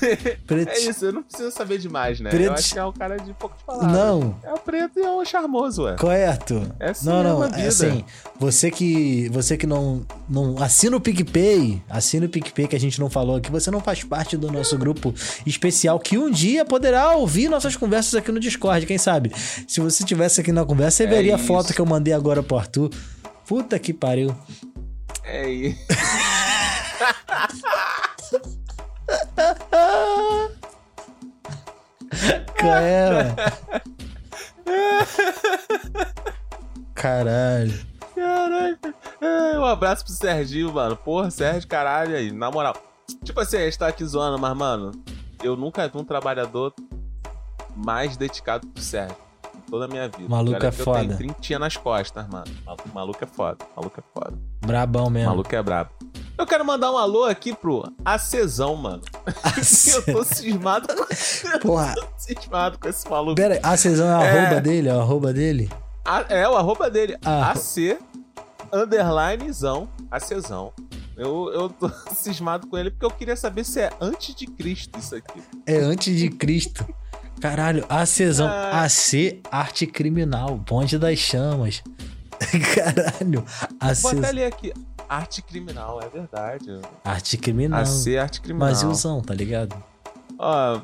Preto 0.47 0.69
É 0.71 0.79
isso, 0.81 1.05
eu 1.05 1.13
não 1.13 1.23
preciso 1.23 1.51
saber 1.51 1.79
demais, 1.79 2.21
né? 2.21 2.31
Preto- 2.31 2.45
Eu 2.47 2.53
acho 2.53 2.73
que 2.73 2.79
é 2.79 2.85
um 2.85 2.93
cara 2.93 3.17
de 3.17 3.33
poucas 3.35 3.61
palavras. 3.63 3.93
Não. 3.93 4.37
É 4.43 4.53
o 4.53 4.59
preto 4.59 4.99
e 4.99 5.03
é 5.03 5.11
o 5.11 5.25
charmoso, 5.25 5.85
ué. 5.85 5.97
Qual 5.99 6.13
é? 6.13 6.25
É 6.81 6.91
assim 6.91 7.07
não, 7.07 7.23
não, 7.23 7.43
a 7.43 7.47
é 7.47 7.51
vida. 7.51 7.69
assim, 7.69 8.05
você 8.39 8.71
que 8.71 9.29
você 9.31 9.57
que 9.57 9.67
não, 9.67 10.05
não 10.29 10.63
assina 10.63 10.97
o 10.97 11.01
PicPay, 11.01 11.83
assina 11.89 12.27
o 12.27 12.29
PicPay 12.29 12.69
que 12.69 12.77
a 12.77 12.81
gente 12.81 13.01
não 13.01 13.09
falou 13.11 13.37
aqui, 13.37 13.51
você 13.51 13.71
não 13.71 13.81
faz 13.81 14.03
parte 14.05 14.37
do 14.37 14.51
nosso 14.53 14.77
grupo 14.79 15.15
especial 15.47 15.99
que 15.99 16.17
um 16.19 16.31
dia 16.31 16.65
poderá 16.65 17.13
ouvir 17.17 17.49
nossas 17.49 17.77
conversas 17.77 18.15
aqui 18.15 18.31
no 18.33 18.41
Discord, 18.41 18.87
quem 18.87 18.99
sabe? 18.99 19.33
Se 19.67 19.81
você 19.81 20.05
tivesse 20.05 20.41
aqui 20.41 20.53
na 20.53 20.65
conversa, 20.65 20.99
você 20.99 21.05
É 21.05 21.07
veria 21.07 21.35
a 21.35 21.39
isso. 21.39 21.47
foto 21.47 21.73
que 21.73 21.81
eu 21.81 21.87
mandei 21.87 22.13
agora 22.15 22.43
pro 22.43 22.59
Arthur. 22.59 22.91
Puta 23.47 23.79
que 23.79 23.93
pariu. 23.95 24.35
É 25.25 25.49
isso. 25.51 25.79
Qual 32.59 32.75
é? 32.77 33.35
Caralho. 36.95 37.73
Caraca. 38.15 38.95
É, 39.21 39.59
um 39.59 39.65
abraço 39.65 40.05
pro 40.05 40.13
Serginho, 40.13 40.73
mano. 40.73 40.97
Porra, 40.97 41.31
Sérgio, 41.31 41.69
caralho 41.69 42.17
aí. 42.17 42.31
Na 42.33 42.51
moral. 42.51 42.77
Tipo 43.25 43.41
assim, 43.41 43.57
a 43.57 43.61
gente 43.65 43.79
tá 43.79 43.89
aqui 43.89 44.05
zoando, 44.05 44.39
mas, 44.39 44.57
mano, 44.57 44.93
eu 45.43 45.57
nunca 45.57 45.89
vi 45.89 45.97
um 45.99 46.05
trabalhador 46.05 46.75
mais 47.77 48.17
dedicado 48.17 48.67
que 48.67 48.81
o 48.81 48.85
Sérgio. 48.85 49.17
toda 49.71 49.85
a 49.85 49.89
minha 49.89 50.09
vida. 50.09 50.29
Maluco 50.29 50.59
Cara, 50.59 50.69
é 50.69 50.71
que 50.73 50.81
Eu 50.81 50.85
foda. 50.85 51.01
tenho 51.01 51.17
trintinha 51.17 51.59
nas 51.59 51.77
costas, 51.77 52.27
mano. 52.29 52.47
Maluco, 52.65 52.89
maluco 52.95 53.25
é 53.25 53.27
foda. 53.27 53.65
Maluco 53.77 54.01
é 54.01 54.03
foda. 54.21 54.37
Brabão 54.61 55.09
mesmo. 55.11 55.31
Maluco 55.31 55.55
é 55.55 55.63
brabo. 55.63 55.91
Eu 56.39 56.47
quero 56.47 56.65
mandar 56.65 56.93
um 56.93 56.97
alô 56.97 57.25
aqui 57.25 57.53
pro 57.53 57.93
Acesão, 58.05 58.77
mano. 58.77 59.03
eu 59.93 60.03
tô 60.15 60.23
cismado 60.25 60.87
com... 60.95 61.05
Porra. 61.61 61.95
tô 61.97 62.07
cismado 62.17 62.79
com 62.79 62.89
esse 62.89 63.09
maluco. 63.11 63.35
Pera 63.35 63.55
aí, 63.55 63.61
a 63.63 63.77
Cezão 63.77 64.07
é 64.09 64.15
a 64.15 64.23
É. 64.25 64.39
arroba 64.39 64.61
dele? 64.61 64.89
É 64.89 64.93
a 64.93 64.95
arroba 64.97 65.33
dele? 65.33 65.69
A- 66.05 66.25
é 66.29 66.49
o 66.49 66.57
arroba 66.57 66.89
dele. 66.89 67.17
Ah. 67.25 67.51
AC 67.51 67.99
underlinezão. 68.73 69.89
Acesão. 70.11 70.73
Eu, 71.17 71.51
eu 71.53 71.69
tô 71.69 71.91
cismado 72.15 72.69
com 72.69 72.79
ele 72.79 72.91
porque 72.93 73.05
eu 73.05 73.11
queria 73.11 73.35
saber 73.37 73.65
se 73.65 73.81
é 73.81 73.91
antes 74.01 74.35
de 74.35 74.47
Cristo 74.47 74.97
isso 74.99 75.17
aqui. 75.17 75.43
É 75.67 75.77
antes 75.79 76.17
de 76.17 76.31
Cristo. 76.31 76.87
Caralho, 77.41 77.85
a 77.89 78.07
Cezão. 78.07 78.47
Ah. 78.49 78.83
AC 78.85 79.41
Arte 79.51 79.87
Criminal. 79.87 80.57
Bonde 80.57 80.99
das 80.99 81.19
Chamas. 81.19 81.83
Caralho. 82.75 83.45
A 83.81 83.93
Vou 83.95 84.11
até 84.13 84.21
Cezão. 84.21 84.33
ler 84.35 84.45
aqui. 84.45 84.73
Arte 85.09 85.41
criminal, 85.43 86.01
é 86.03 86.09
verdade. 86.09 86.81
Arte 87.05 87.37
Criminal. 87.39 87.81
AC 87.81 88.17
arte 88.19 88.41
criminal. 88.41 88.69
Brasilzão, 88.69 89.23
tá 89.23 89.33
ligado? 89.35 89.75
Ó, 90.39 90.81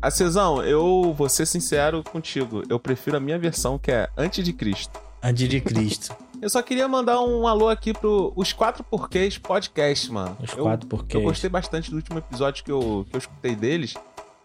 Acesão, 0.00 0.62
eu 0.62 1.12
vou 1.16 1.28
ser 1.28 1.46
sincero 1.46 2.02
contigo. 2.04 2.62
Eu 2.68 2.78
prefiro 2.78 3.16
a 3.16 3.20
minha 3.20 3.38
versão, 3.38 3.78
que 3.78 3.90
é 3.90 4.08
antes 4.16 4.44
de 4.44 4.52
Cristo. 4.52 4.98
Antes 5.22 5.48
de 5.48 5.60
Cristo. 5.60 6.14
Eu 6.40 6.50
só 6.50 6.62
queria 6.62 6.86
mandar 6.86 7.20
um 7.22 7.48
alô 7.48 7.68
aqui 7.68 7.92
pro 7.94 8.32
Os 8.36 8.52
Quatro 8.52 8.84
Porquês 8.84 9.38
Podcast, 9.38 10.12
mano. 10.12 10.36
Os 10.42 10.52
Eu- 10.52 10.64
quatro 10.64 10.86
Eu 10.86 10.90
porquês. 10.90 11.24
gostei 11.24 11.48
bastante 11.50 11.90
do 11.90 11.96
último 11.96 12.18
episódio 12.18 12.62
que 12.62 12.70
eu, 12.70 13.06
que 13.08 13.16
eu 13.16 13.18
escutei 13.18 13.56
deles. 13.56 13.94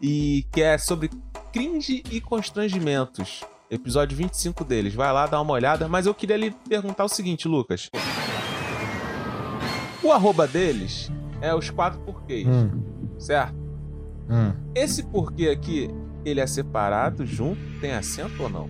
E 0.01 0.45
que 0.51 0.61
é 0.61 0.77
sobre 0.77 1.09
cringe 1.51 2.01
e 2.09 2.21
constrangimentos. 2.21 3.41
Episódio 3.69 4.15
25 4.17 4.63
deles. 4.63 4.95
Vai 4.95 5.11
lá 5.11 5.27
dar 5.27 5.41
uma 5.41 5.53
olhada. 5.53 5.87
Mas 5.89 6.05
eu 6.05 6.13
queria 6.13 6.37
lhe 6.37 6.51
perguntar 6.69 7.03
o 7.03 7.09
seguinte, 7.09 7.47
Lucas. 7.49 7.89
O 10.03 10.11
arroba 10.11 10.47
deles 10.47 11.11
é 11.41 11.53
os 11.53 11.69
quatro 11.69 11.99
porquês, 12.01 12.47
Hum, 12.47 12.81
certo? 13.17 13.55
hum. 14.29 14.53
Esse 14.75 15.03
porquê 15.03 15.49
aqui, 15.49 15.89
ele 16.25 16.39
é 16.39 16.47
separado, 16.47 17.25
junto, 17.25 17.59
tem 17.81 17.93
acento 17.93 18.43
ou 18.43 18.49
não? 18.49 18.69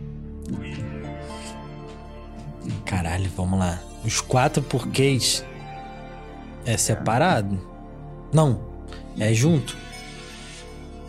Caralho, 2.85 3.29
vamos 3.35 3.59
lá. 3.59 3.79
Os 4.03 4.21
quatro 4.21 4.61
porquês 4.61 5.43
é 6.65 6.77
separado? 6.77 7.59
Não. 8.33 8.61
É 9.19 9.33
junto. 9.33 9.75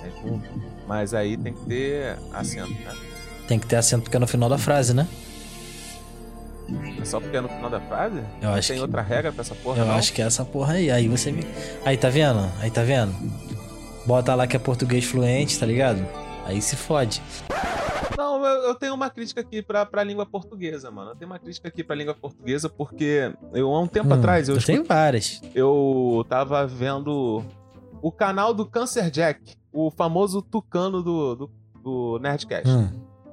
É 0.03 0.11
junto. 0.23 0.49
Mas 0.87 1.15
aí 1.15 1.37
tem 1.37 1.53
que 1.53 1.65
ter 1.67 2.19
acento, 2.33 2.71
né? 2.73 2.95
Tem 3.47 3.59
que 3.59 3.67
ter 3.67 3.77
acento 3.77 4.03
porque 4.03 4.17
é 4.17 4.21
no 4.21 4.27
final 4.27 4.49
da 4.49 4.59
frase, 4.59 4.95
né? 4.95 5.07
É 7.01 7.05
só 7.05 7.21
porque 7.21 7.37
é 7.37 7.41
no 7.41 7.49
final 7.49 7.71
da 7.71 7.81
frase? 7.81 8.23
Eu 8.41 8.51
acho 8.51 8.69
tem 8.69 8.77
que- 8.77 8.83
outra 8.83 9.03
regra 9.03 9.33
pra 9.33 9.41
essa 9.43 9.55
porra, 9.55 9.79
Eu 9.79 9.87
não? 9.87 9.95
acho 9.95 10.13
que 10.13 10.23
é 10.23 10.25
essa 10.27 10.45
porra 10.45 10.75
aí. 10.75 10.91
Aí 10.91 11.09
você 11.09 11.31
me. 11.33 11.45
Aí 11.85 11.97
tá 11.97 12.09
vendo? 12.09 12.51
Aí 12.61 12.71
tá 12.71 12.83
vendo? 12.83 13.13
Bota 14.07 14.35
lá 14.35 14.47
que 14.47 14.57
é 14.57 14.59
português 14.59 15.05
fluente, 15.05 15.59
tá 15.59 15.67
ligado? 15.67 16.05
Aí 16.47 16.61
se 16.61 16.75
fode. 16.77 17.23
Não, 18.17 18.45
eu, 18.45 18.63
eu 18.69 18.75
tenho 18.75 18.95
uma 18.95 19.09
crítica 19.09 19.41
aqui 19.41 19.63
pra, 19.63 19.87
pra 19.87 20.03
língua 20.05 20.27
portuguesa, 20.27 20.91
mano. 20.91 21.11
Eu 21.13 21.17
tenho 21.17 21.31
uma 21.31 21.39
crítica 21.39 21.69
aqui 21.69 21.83
pra 21.85 21.95
língua 21.97 22.15
portuguesa 22.15 22.69
porque 22.69 23.33
eu, 23.53 23.73
há 23.75 23.81
um 23.81 23.87
tempo 23.87 24.09
Hum, 24.11 24.15
atrás, 24.15 24.49
eu, 24.49 24.57
eu 24.57 24.63
tenho 24.63 24.85
várias. 24.85 25.41
eu 25.55 26.25
tava 26.29 26.67
vendo 26.67 27.43
o 28.03 28.11
canal 28.13 28.53
do 28.53 28.67
Cancer 28.67 29.11
Jack, 29.11 29.55
o 29.73 29.91
famoso 29.91 30.43
tucano 30.43 31.03
do, 31.03 31.35
do, 31.37 31.51
do 31.83 32.19
Nerdcast. 32.21 32.69
Hum. 32.69 32.89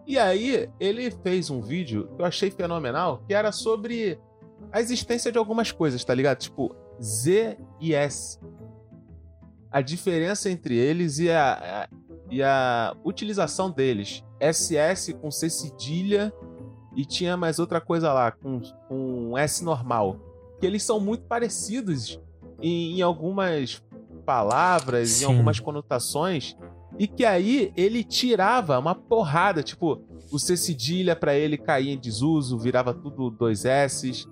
E 0.08 0.18
aí, 0.18 0.70
ele 0.80 1.12
fez 1.12 1.50
um 1.50 1.60
vídeo 1.62 2.10
que 2.16 2.22
eu 2.22 2.26
achei 2.26 2.50
fenomenal, 2.50 3.22
que 3.28 3.34
era 3.34 3.52
sobre 3.52 4.18
a 4.72 4.80
existência 4.80 5.32
de 5.32 5.38
algumas 5.38 5.72
coisas, 5.72 6.04
tá 6.04 6.14
ligado? 6.16 6.38
Tipo, 6.40 6.74
Z 7.02 7.58
e 7.82 7.94
S. 7.94 8.40
A 9.70 9.82
diferença 9.82 10.50
entre 10.50 10.76
eles 10.78 11.20
e 11.20 11.30
a, 11.30 11.54
a- 11.84 11.90
e 12.32 12.42
a 12.42 12.96
utilização 13.04 13.70
deles. 13.70 14.24
SS 14.40 15.14
com 15.14 15.30
C 15.30 15.50
cedilha 15.50 16.32
e 16.96 17.06
tinha 17.06 17.36
mais 17.38 17.60
outra 17.60 17.80
coisa 17.82 18.12
lá, 18.14 18.32
com, 18.32 18.62
com 18.88 19.38
S 19.38 19.64
normal. 19.64 20.18
Que 20.60 20.66
eles 20.66 20.84
são 20.84 21.00
muito 21.02 21.26
parecidos 21.26 22.20
em, 22.62 22.98
em 22.98 23.02
algumas 23.02 23.84
palavras, 24.26 25.10
Sim. 25.10 25.26
em 25.26 25.28
algumas 25.28 25.60
conotações. 25.60 26.58
E 27.00 27.08
que 27.08 27.24
aí 27.25 27.72
ele 27.77 28.04
tirava 28.04 28.77
uma 28.80 28.96
porrada, 28.96 29.62
tipo, 29.62 30.01
o 30.32 30.39
C 30.39 30.58
cedilha 30.58 31.16
pra 31.16 31.36
ele 31.36 31.58
caía 31.58 31.94
em 31.94 31.98
desuso, 32.00 32.58
virava 32.58 32.94
tudo 32.94 33.30
dois 33.30 33.66
S's. 33.66 34.27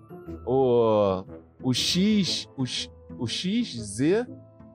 O, 0.45 1.24
o 1.62 1.74
X, 1.74 2.48
o, 2.57 2.65
X- 2.65 2.89
o 3.19 3.27
X, 3.27 3.75
Z. 3.79 4.25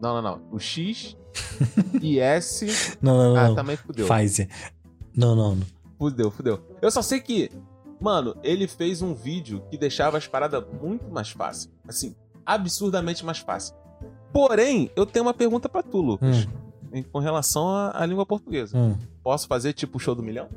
Não, 0.01 0.15
não, 0.15 0.23
não. 0.23 0.43
O 0.53 0.59
X 0.59 1.17
e 2.01 2.19
S. 2.19 2.97
Não, 3.03 3.17
não, 3.17 3.37
Ah, 3.37 3.49
não. 3.49 3.55
também 3.55 3.77
fudeu. 3.77 4.07
Pfizer. 4.07 4.49
Não, 5.17 5.35
não, 5.35 5.57
não. 5.57 5.67
Fudeu, 5.99 6.31
fudeu. 6.31 6.61
Eu 6.81 6.91
só 6.91 7.03
sei 7.03 7.21
que, 7.21 7.51
mano, 8.01 8.35
ele 8.43 8.67
fez 8.67 9.03
um 9.03 9.15
vídeo 9.15 9.63
que 9.71 9.77
deixava 9.77 10.17
as 10.17 10.27
paradas 10.27 10.65
muito 10.81 11.11
mais 11.11 11.31
fáceis. 11.31 11.71
Assim, 11.87 12.15
absurdamente 12.47 13.25
mais 13.25 13.39
fácil. 13.39 13.75
Porém, 14.33 14.91
eu 14.97 15.05
tenho 15.05 15.25
uma 15.27 15.35
pergunta 15.35 15.69
pra 15.69 15.83
tu, 15.83 16.01
Lucas. 16.01 16.45
em- 16.45 16.70
Com 17.13 17.19
relação 17.19 17.69
à, 17.69 17.93
à 18.03 18.07
língua 18.07 18.27
portuguesa. 18.27 18.77
Hum. 18.77 18.97
Posso 19.23 19.47
fazer 19.47 19.73
tipo 19.73 19.97
o 19.97 20.01
show 20.01 20.15
do 20.15 20.23
milhão? 20.23 20.49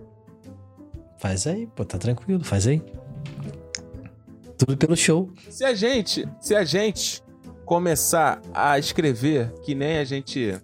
Faz 1.18 1.46
aí, 1.48 1.68
pô, 1.68 1.86
tá 1.86 1.98
tranquilo, 1.98 2.44
faz 2.44 2.68
aí. 2.68 2.82
Tudo 4.58 4.78
pelo 4.78 4.96
show. 4.96 5.30
Se 5.50 5.63
a 5.63 5.74
gente, 5.74 6.28
se 6.40 6.56
a 6.56 6.63
gente 6.63 7.24
começar 7.66 8.42
a 8.54 8.78
escrever 8.78 9.52
que 9.63 9.74
nem 9.75 9.98
a 9.98 10.04
gente 10.04 10.60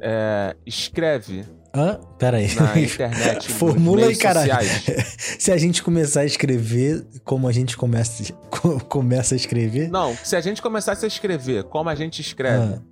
é, 0.00 0.56
escreve 0.66 1.44
Hã? 1.74 1.98
Pera 2.18 2.36
aí. 2.36 2.54
na 2.54 2.78
internet, 2.78 3.48
Formula 3.52 4.06
aí, 4.06 4.16
caralho. 4.16 4.52
sociais. 4.52 5.16
Se 5.38 5.50
a 5.50 5.56
gente 5.56 5.82
começar 5.82 6.20
a 6.20 6.24
escrever 6.26 7.06
como 7.24 7.48
a 7.48 7.52
gente 7.52 7.76
começa, 7.78 8.30
co- 8.50 8.78
começa 8.80 9.34
a 9.34 9.36
escrever. 9.36 9.88
Não, 9.88 10.14
se 10.16 10.36
a 10.36 10.40
gente 10.42 10.60
começasse 10.60 11.04
a 11.06 11.08
escrever 11.08 11.64
como 11.64 11.88
a 11.88 11.94
gente 11.94 12.20
escreve 12.20 12.74
Ah, 12.74 12.82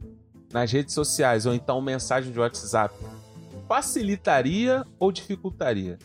nas 0.52 0.70
redes 0.72 0.94
sociais 0.94 1.46
ou 1.46 1.54
então 1.54 1.80
mensagem 1.80 2.32
de 2.32 2.38
WhatsApp, 2.38 2.94
facilitaria 3.68 4.84
ou 4.98 5.10
dificultaria? 5.12 5.98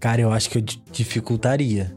cara, 0.00 0.20
eu 0.20 0.30
acho 0.32 0.48
que 0.50 0.58
eu 0.58 0.62
di- 0.62 0.82
dificultaria. 0.92 1.96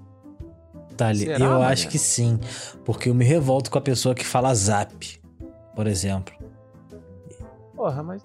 Tá. 0.97 1.13
Será, 1.13 1.45
eu 1.45 1.61
acho 1.61 1.87
que 1.87 1.97
sim. 1.99 2.39
Porque 2.83 3.09
eu 3.09 3.13
me 3.13 3.23
revolto 3.23 3.69
com 3.71 3.77
a 3.77 3.81
pessoa 3.81 4.13
que 4.15 4.25
fala 4.25 4.53
zap, 4.53 5.19
por 5.75 5.85
exemplo. 5.87 6.33
Porra, 7.75 8.03
mas. 8.03 8.21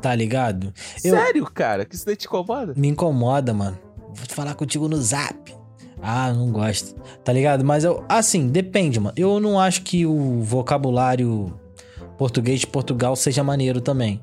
Tá 0.00 0.14
ligado? 0.14 0.72
Eu- 1.02 1.16
Sério, 1.16 1.44
cara? 1.50 1.84
Que 1.84 1.94
isso 1.96 2.04
daí 2.06 2.14
te 2.14 2.26
incomoda? 2.26 2.74
Me 2.76 2.88
incomoda, 2.88 3.52
mano. 3.54 3.78
Vou 4.14 4.26
falar 4.28 4.54
contigo 4.54 4.86
no 4.88 4.96
zap. 5.00 5.54
Ah, 6.00 6.32
não 6.32 6.52
gosto. 6.52 6.94
Tá 7.24 7.32
ligado? 7.32 7.64
Mas 7.64 7.82
eu. 7.84 8.04
Assim, 8.08 8.46
depende, 8.48 9.00
mano. 9.00 9.14
Eu 9.16 9.40
não 9.40 9.58
acho 9.58 9.82
que 9.82 10.04
o 10.06 10.42
vocabulário 10.42 11.58
português 12.16 12.60
de 12.60 12.66
Portugal 12.66 13.14
seja 13.16 13.42
maneiro 13.42 13.80
também. 13.80 14.20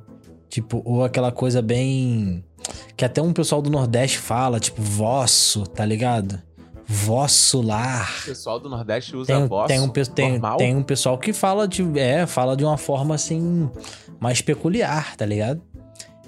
Tipo, 0.50 0.82
ou 0.86 1.04
aquela 1.04 1.32
coisa 1.32 1.62
bem. 1.62 2.44
Que 2.96 3.04
até 3.04 3.22
um 3.22 3.34
pessoal 3.34 3.62
do 3.62 3.70
Nordeste 3.70 4.18
fala, 4.20 4.60
tipo, 4.60 4.82
vosso, 4.82 5.64
tá 5.68 5.84
ligado? 5.86 6.42
Vosso 6.86 7.62
lar. 7.62 8.10
O 8.22 8.26
pessoal 8.26 8.60
do 8.60 8.70
Nordeste 8.70 9.16
usa 9.16 9.34
Tem, 9.34 9.48
voz 9.48 9.68
tem, 9.68 9.80
um, 9.82 9.90
tem, 9.90 10.42
tem 10.58 10.76
um 10.76 10.84
pessoal 10.84 11.18
que 11.18 11.34
fala 11.34 11.68
de. 11.68 11.82
É, 12.00 12.26
fala 12.28 12.56
de 12.56 12.64
uma 12.64 12.78
forma 12.78 13.16
assim. 13.16 13.70
Mais 14.20 14.42
peculiar, 14.42 15.16
tá 15.16 15.26
ligado? 15.26 15.62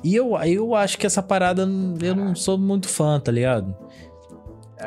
E 0.03 0.15
eu, 0.15 0.35
eu 0.43 0.75
acho 0.75 0.97
que 0.97 1.05
essa 1.05 1.21
parada 1.21 1.63
eu 2.01 2.15
não 2.15 2.35
sou 2.35 2.57
muito 2.57 2.87
fã, 2.87 3.19
tá 3.19 3.31
ligado? 3.31 3.75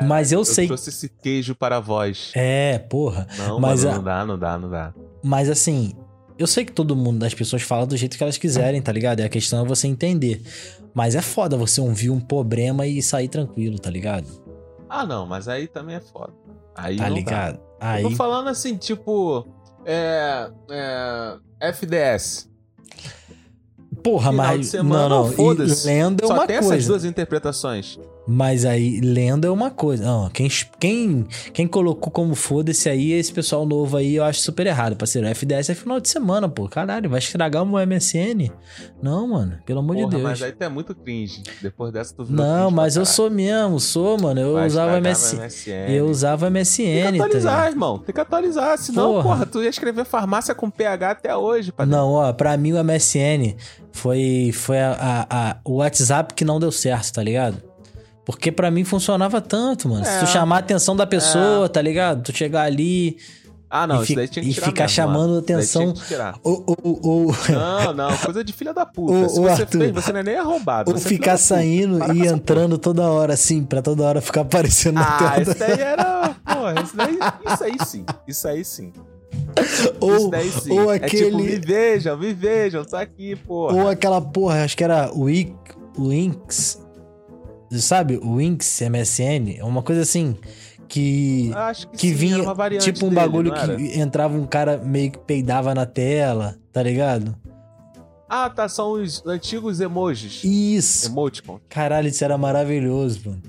Mas 0.03 0.31
eu, 0.31 0.39
Eu 0.39 0.45
sei. 0.45 0.67
trouxe 0.67 0.89
esse 0.89 1.09
queijo 1.09 1.55
para 1.55 1.79
vós. 1.79 2.31
É, 2.35 2.77
porra. 2.77 3.27
Não, 3.37 3.59
mas 3.59 3.83
a- 3.85 3.95
não 3.95 4.03
dá, 4.03 4.25
não 4.25 4.39
dá, 4.39 4.57
não 4.57 4.69
dá. 4.69 4.93
Mas 5.23 5.49
assim, 5.49 5.93
eu 6.39 6.47
sei 6.47 6.65
que 6.65 6.71
todo 6.71 6.95
mundo, 6.95 7.19
das 7.19 7.33
pessoas 7.33 7.61
fala 7.61 7.85
do 7.85 7.95
jeito 7.97 8.17
que 8.17 8.23
elas 8.23 8.37
quiserem, 8.37 8.81
tá 8.81 8.91
ligado? 8.91 9.19
E 9.19 9.23
a 9.23 9.29
questão 9.29 9.63
é 9.63 9.67
você 9.67 9.87
entender. 9.87 10.41
Mas 10.93 11.13
é 11.13 11.21
foda 11.21 11.55
você 11.57 11.79
ouvir 11.81 12.09
um 12.09 12.19
problema 12.19 12.87
e 12.87 13.01
sair 13.03 13.27
tranquilo, 13.27 13.77
tá 13.77 13.89
ligado? 13.89 14.27
Ah, 14.89 15.05
não, 15.05 15.25
mas 15.27 15.47
aí 15.47 15.67
também 15.67 15.95
é 15.97 15.99
foda. 15.99 16.33
Aí 16.75 16.97
Tá 16.97 17.03
não 17.03 17.09
dá. 17.09 17.15
ligado? 17.15 17.59
Aí. 17.79 18.03
Eu 18.03 18.09
tô 18.09 18.15
falando 18.15 18.47
assim, 18.47 18.75
tipo. 18.77 19.45
É. 19.85 20.49
é 21.59 21.69
FDS. 21.69 22.49
Porra, 24.03 24.31
Final 24.31 24.45
mas. 24.57 24.67
semana, 24.67 25.09
não, 25.09 25.29
não. 25.31 25.51
E 25.53 25.85
lenda 25.85 26.23
é 26.23 26.27
Só 26.27 26.33
uma 26.33 26.47
tem 26.47 26.55
essas 26.55 26.69
coisa. 26.69 26.87
duas 26.87 27.03
interpretações. 27.05 27.99
Mas 28.31 28.63
aí, 28.63 29.01
lendo 29.01 29.47
é 29.47 29.49
uma 29.49 29.71
coisa. 29.71 30.03
Não, 30.05 30.29
quem, 30.29 30.47
quem, 30.79 31.25
quem 31.51 31.65
colocou 31.65 32.11
como 32.11 32.35
foda-se 32.35 32.87
aí, 32.87 33.11
esse 33.11 33.33
pessoal 33.33 33.65
novo 33.65 33.97
aí, 33.97 34.15
eu 34.15 34.23
acho 34.23 34.39
super 34.41 34.67
errado, 34.67 34.95
parceiro. 34.95 35.27
FDS 35.27 35.69
é 35.71 35.73
final 35.75 35.99
de 35.99 36.07
semana, 36.09 36.47
pô. 36.47 36.69
Caralho, 36.69 37.09
vai 37.09 37.17
estragar 37.17 37.63
o 37.63 37.65
meu 37.65 37.79
MSN? 37.87 38.51
Não, 39.01 39.27
mano. 39.29 39.57
Pelo 39.65 39.79
amor 39.79 39.95
Porra, 39.95 40.05
de 40.09 40.11
Deus. 40.11 40.23
mas 40.23 40.41
aí 40.43 40.51
tu 40.51 40.61
é 40.63 40.69
muito 40.69 40.93
cringe. 40.93 41.41
Depois 41.59 41.91
dessa 41.91 42.13
tu 42.13 42.25
Não, 42.29 42.69
mas 42.69 42.95
eu 42.95 43.05
sou 43.05 43.31
mesmo, 43.31 43.79
sou, 43.79 44.19
mano. 44.21 44.39
Eu 44.39 44.53
Vai 44.53 44.67
usava 44.67 44.97
estragar 44.99 45.47
MSN. 45.47 45.91
Eu 45.91 46.07
usava 46.07 46.49
MSN, 46.51 46.83
Tem 46.83 47.11
que 47.13 47.17
tá 47.17 47.25
atualizar, 47.25 47.53
ligado? 47.55 47.71
irmão. 47.73 47.97
Tem 47.97 48.13
que 48.13 48.21
atualizar. 48.21 48.77
Senão, 48.77 49.11
Porra. 49.13 49.23
porra, 49.23 49.45
tu 49.47 49.63
ia 49.63 49.69
escrever 49.69 50.05
farmácia 50.05 50.53
com 50.53 50.69
PH 50.69 51.11
até 51.11 51.35
hoje, 51.35 51.71
padre. 51.71 51.91
Não, 51.91 52.11
ó, 52.11 52.31
pra 52.31 52.55
mim 52.57 52.73
o 52.73 52.83
MSN 52.83 53.55
foi, 53.91 54.51
foi 54.53 54.79
a, 54.79 54.91
a- 55.29 55.49
a- 55.51 55.57
o 55.65 55.77
WhatsApp 55.77 56.35
que 56.35 56.45
não 56.45 56.59
deu 56.59 56.71
certo, 56.71 57.11
tá 57.13 57.23
ligado? 57.23 57.68
Porque 58.31 58.51
pra 58.51 58.69
mim 58.69 58.83
funcionava 58.83 59.41
tanto, 59.41 59.89
mano. 59.89 60.05
Se 60.05 60.11
É. 60.11 60.19
tu 60.19 60.27
chamar 60.27 60.57
a 60.57 60.59
atenção 60.59 60.95
da 60.95 61.05
pessoa, 61.07 61.67
tá 61.67 61.81
ligado? 61.81 62.21
Tu 62.23 62.35
chegar 62.37 62.63
ali 62.63 63.17
Ah, 63.71 63.85
não, 63.85 64.01
E 64.01 64.03
isso 64.03 64.15
daí 64.15 64.27
tinha 64.27 64.43
que 64.43 64.49
e 64.49 64.53
tirar 64.55 64.65
ficar 64.65 64.83
mesmo, 64.85 64.95
chamando 64.95 65.27
mano. 65.29 65.39
Atenção. 65.41 65.93
ou, 66.43 66.63
ou, 66.65 66.99
ou, 67.03 67.35
Não, 67.49 67.93
não, 67.93 68.17
coisa 68.17 68.43
de 68.43 68.51
filha 68.51 68.73
da 68.73 68.83
puta. 68.83 69.13
Ô, 69.13 69.29
Se 69.29 69.39
você 69.39 69.61
Arthur. 69.61 69.77
fez, 69.79 69.91
você 69.91 70.11
não 70.11 70.19
é 70.21 70.23
nem 70.23 70.35
arrombado. 70.37 70.89
ou 70.89 70.97
é 70.97 70.99
ficar 70.99 71.37
saindo 71.37 71.99
Para 71.99 72.15
e 72.15 72.25
entrando 72.25 72.79
toda 72.79 73.03
hora, 73.03 73.33
assim, 73.35 73.63
pra 73.63 73.81
toda 73.83 74.01
hora 74.03 74.21
ficar 74.21 74.41
aparecendo 74.41 74.95
na 74.95 75.03
Ah, 75.17 75.17
tela. 75.29 75.41
isso 75.43 75.59
daí 75.59 75.79
era. 75.81 76.35
Porra, 76.45 76.75
isso, 76.83 76.97
daí, 76.97 77.19
isso 77.53 77.63
aí 77.63 77.75
sim. 77.85 78.05
Isso 78.27 78.47
aí 78.47 78.65
sim. 78.65 78.91
Ou, 80.01 80.29
daí 80.31 80.51
ou 80.71 80.91
É 80.91 80.97
tipo, 80.99 81.37
me 81.37 81.43
aquele. 81.43 81.59
vejam, 81.59 82.17
me 82.17 82.33
vejam, 82.33 82.83
tô 82.83 82.95
aqui, 82.95 83.35
porra. 83.35 83.75
ou 83.75 83.87
aquela 83.87 84.19
porra, 84.19 84.63
acho 84.63 84.75
que 84.75 84.83
era 84.83 85.11
o. 85.13 85.25
Winx. 85.97 86.79
Sabe? 87.71 88.17
O 88.17 88.37
Winx 88.37 88.81
MSN. 88.81 89.57
É 89.59 89.63
uma 89.63 89.83
coisa 89.83 90.01
assim. 90.01 90.35
Que. 90.87 91.51
Acho 91.53 91.87
que, 91.87 91.97
que 91.97 92.07
sim, 92.09 92.13
vinha 92.15 92.37
tipo 92.79 93.05
um 93.05 93.09
dele, 93.09 93.21
bagulho 93.21 93.53
que 93.53 93.99
entrava 93.99 94.35
um 94.35 94.47
cara 94.47 94.77
meio 94.77 95.11
que 95.11 95.19
peidava 95.19 95.75
na 95.75 95.85
tela, 95.85 96.57
tá 96.73 96.81
ligado? 96.81 97.35
Ah, 98.27 98.49
tá, 98.49 98.69
são 98.69 98.91
os 98.91 99.25
antigos 99.25 99.79
emojis. 99.79 100.43
Isso. 100.43 101.07
Emoticon. 101.07 101.59
Caralho, 101.67 102.07
isso 102.07 102.23
era 102.23 102.37
maravilhoso, 102.37 103.21
mano. 103.25 103.41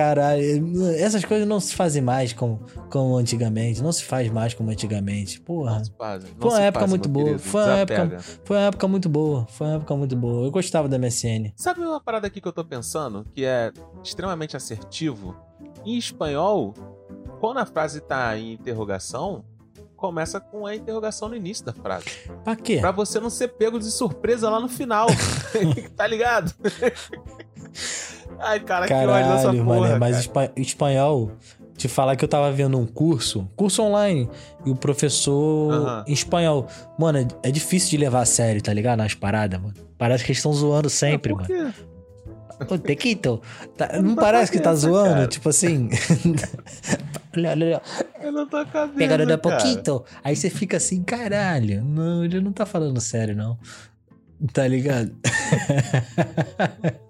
Caralho, 0.00 0.90
essas 0.94 1.22
coisas 1.26 1.46
não 1.46 1.60
se 1.60 1.74
fazem 1.74 2.00
mais 2.00 2.32
como, 2.32 2.64
como 2.90 3.16
antigamente. 3.16 3.82
Não 3.82 3.92
se 3.92 4.02
faz 4.02 4.30
mais 4.32 4.54
como 4.54 4.70
antigamente. 4.70 5.38
Porra. 5.42 5.82
Não 5.98 6.20
Foi 6.38 6.50
uma 6.50 6.60
época 6.62 6.86
muito 6.86 7.06
boa, 7.06 7.24
querido, 7.26 7.42
foi 7.42 7.62
uma 7.62 7.76
época-. 7.76 8.18
Foi 8.44 8.56
uma 8.56 8.66
época 8.66 8.88
muito 8.88 9.08
boa. 9.10 9.46
Foi 9.46 9.66
uma 9.66 9.76
época 9.76 9.96
muito 9.96 10.16
boa. 10.16 10.46
Eu 10.46 10.50
gostava 10.50 10.88
da 10.88 10.98
MSN. 10.98 11.52
Sabe 11.54 11.82
uma 11.82 12.00
parada 12.00 12.26
aqui 12.26 12.40
que 12.40 12.48
eu 12.48 12.52
tô 12.52 12.64
pensando, 12.64 13.26
que 13.34 13.44
é 13.44 13.70
extremamente 14.02 14.56
assertivo? 14.56 15.36
Em 15.84 15.98
espanhol, 15.98 16.72
quando 17.38 17.58
a 17.58 17.66
frase 17.66 18.00
tá 18.00 18.38
em 18.38 18.54
interrogação, 18.54 19.44
começa 19.96 20.40
com 20.40 20.66
a 20.66 20.74
interrogação 20.74 21.28
no 21.28 21.36
início 21.36 21.62
da 21.62 21.74
frase. 21.74 22.06
Pra 22.42 22.56
quê? 22.56 22.78
Pra 22.80 22.90
você 22.90 23.20
não 23.20 23.28
ser 23.28 23.48
pego 23.48 23.78
de 23.78 23.90
surpresa 23.90 24.48
lá 24.48 24.58
no 24.58 24.68
final. 24.68 25.08
tá 25.94 26.06
ligado? 26.06 26.54
Ai, 28.38 28.60
cara, 28.60 28.86
que 28.86 28.92
ódio 28.94 29.06
dessa 29.32 29.42
Caralho, 29.48 29.64
porra. 29.64 29.98
Mas 29.98 30.18
espa- 30.20 30.50
espanhol, 30.56 31.32
te 31.76 31.88
falar 31.88 32.16
que 32.16 32.24
eu 32.24 32.28
tava 32.28 32.50
vendo 32.52 32.78
um 32.78 32.86
curso, 32.86 33.48
curso 33.56 33.82
online, 33.82 34.28
e 34.64 34.70
o 34.70 34.76
professor 34.76 35.72
Aham. 35.72 36.04
em 36.06 36.12
espanhol. 36.12 36.66
Mano, 36.98 37.18
é, 37.18 37.48
é 37.48 37.50
difícil 37.50 37.90
de 37.90 37.96
levar 37.98 38.20
a 38.20 38.24
sério, 38.26 38.62
tá 38.62 38.72
ligado? 38.72 38.98
Nas 38.98 39.14
paradas, 39.14 39.60
mano. 39.60 39.74
Parece 39.98 40.24
que 40.24 40.30
eles 40.30 40.38
estão 40.38 40.52
zoando 40.52 40.88
sempre, 40.88 41.34
mano. 41.34 41.48
Ô, 42.68 42.76
Tequito, 42.78 43.40
tá- 43.76 43.88
Eu 43.94 44.02
não 44.02 44.10
não 44.10 44.16
parece 44.16 44.52
que 44.52 44.60
tá 44.60 44.74
zoando? 44.74 45.14
cara. 45.14 45.26
Tipo 45.26 45.48
assim. 45.48 45.88
olha, 47.36 47.50
olha. 47.50 47.82
Eu 48.22 48.32
não 48.32 48.46
tô 48.46 48.64
cabendo, 48.66 49.08
cara. 49.26 49.38
pouquinho. 49.38 50.04
Aí 50.22 50.36
você 50.36 50.50
fica 50.50 50.76
assim, 50.76 51.02
caralho. 51.02 51.82
Não, 51.82 52.24
ele 52.24 52.40
não 52.40 52.52
tá 52.52 52.66
falando 52.66 53.00
sério, 53.00 53.34
não. 53.34 53.58
Tá 54.52 54.66
ligado? 54.68 55.12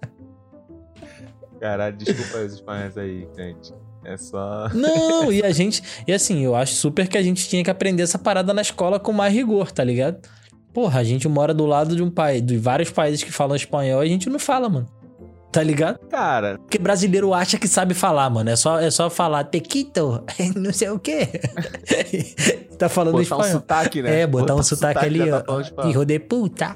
Caralho, 1.61 1.95
desculpa 1.95 2.39
os 2.39 2.53
espanhóis 2.53 2.97
aí, 2.97 3.27
gente. 3.37 3.71
É 4.03 4.17
só... 4.17 4.67
Não, 4.73 5.31
e 5.31 5.43
a 5.43 5.51
gente. 5.53 5.83
E 6.07 6.11
assim, 6.11 6.43
eu 6.43 6.55
acho 6.55 6.73
super 6.73 7.07
que 7.07 7.19
a 7.19 7.21
gente 7.21 7.47
tinha 7.47 7.63
que 7.63 7.69
aprender 7.69 8.01
essa 8.01 8.17
parada 8.17 8.51
na 8.51 8.63
escola 8.63 8.99
com 8.99 9.13
mais 9.13 9.31
rigor, 9.31 9.71
tá 9.71 9.83
ligado? 9.83 10.27
Porra, 10.73 11.01
a 11.01 11.03
gente 11.03 11.27
mora 11.29 11.53
do 11.53 11.67
lado 11.67 11.95
de 11.95 12.01
um 12.01 12.09
país, 12.09 12.43
de 12.43 12.57
vários 12.57 12.89
países 12.89 13.23
que 13.23 13.31
falam 13.31 13.55
espanhol 13.55 14.03
e 14.03 14.07
a 14.07 14.09
gente 14.09 14.27
não 14.27 14.39
fala, 14.39 14.67
mano. 14.69 14.87
Tá 15.51 15.61
ligado? 15.61 15.99
Cara, 16.07 16.57
Porque 16.57 16.79
brasileiro 16.79 17.33
acha 17.33 17.59
que 17.59 17.67
sabe 17.67 17.93
falar, 17.93 18.29
mano. 18.29 18.49
É 18.49 18.55
só, 18.55 18.79
é 18.79 18.89
só 18.89 19.09
falar 19.09 19.43
tequito, 19.43 20.23
não 20.55 20.73
sei 20.73 20.89
o 20.89 20.97
quê. 20.97 21.27
tá 22.79 22.87
falando 22.89 23.11
botar 23.11 23.35
um 23.35 23.41
espanhol. 23.41 23.59
sotaque, 23.59 24.01
né? 24.01 24.21
É, 24.21 24.27
botar, 24.27 24.55
um 24.55 24.63
sotaque, 24.63 25.05
ali, 25.05 25.27
já 25.27 25.43
ó. 25.45 25.61
tá. 25.61 25.89
Hijo 25.89 26.05
de 26.05 26.19
puta. 26.19 26.73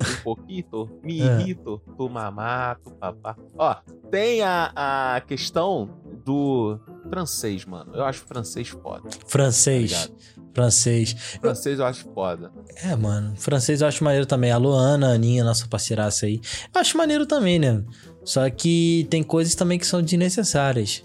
Um 0.00 0.22
pouquito, 0.22 0.88
me 1.02 1.20
É. 1.20 1.40
irrito, 1.40 1.80
tu 1.96 2.08
mamato, 2.08 2.90
papá. 2.92 3.36
Ó, 3.56 3.74
tem 4.10 4.42
a, 4.42 4.72
a 5.16 5.20
questão 5.20 5.88
do 6.24 6.78
francês, 7.08 7.64
mano. 7.64 7.94
Eu 7.94 8.04
acho 8.04 8.20
francês 8.20 8.68
foda. 8.68 9.08
Francês. 9.26 10.06
Tá 10.06 10.12
francês. 10.54 11.12
Francês 11.40 11.78
eu 11.78 11.84
acho 11.86 12.04
foda. 12.14 12.50
É, 12.82 12.96
mano. 12.96 13.34
Francês 13.36 13.80
eu 13.82 13.88
acho 13.88 14.02
maneiro 14.02 14.26
também. 14.26 14.50
A 14.50 14.56
Luana, 14.56 15.08
a 15.10 15.12
Aninha, 15.12 15.44
nossa 15.44 15.68
parceiraça 15.68 16.26
aí. 16.26 16.40
Eu 16.74 16.80
acho 16.80 16.96
maneiro 16.96 17.26
também, 17.26 17.58
né? 17.58 17.84
Só 18.24 18.48
que 18.50 19.06
tem 19.10 19.22
coisas 19.22 19.54
também 19.54 19.78
que 19.78 19.86
são 19.86 20.02
desnecessárias. 20.02 21.04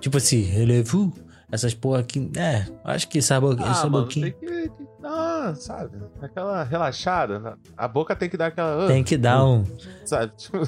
Tipo 0.00 0.18
assim, 0.18 0.42
relevou. 0.42 1.12
Essas 1.50 1.72
porra 1.72 2.00
aqui. 2.00 2.30
É, 2.36 2.66
acho 2.84 3.08
que 3.08 3.18
boca, 3.40 3.64
Ah, 3.64 3.86
mano, 3.88 4.06
tem 4.06 4.32
que, 4.32 4.32
que 4.32 4.70
dar, 5.08 5.56
sabe? 5.56 5.98
Aquela 6.20 6.62
relaxada. 6.62 7.38
né? 7.38 7.54
A 7.76 7.86
boca 7.88 8.14
tem 8.16 8.28
que 8.28 8.36
dar 8.36 8.46
aquela... 8.48 8.86
Tem 8.86 9.02
que 9.04 9.16
dar 9.16 9.44
um. 9.44 9.64
Sabe? 10.04 10.32
Tipo, 10.38 10.58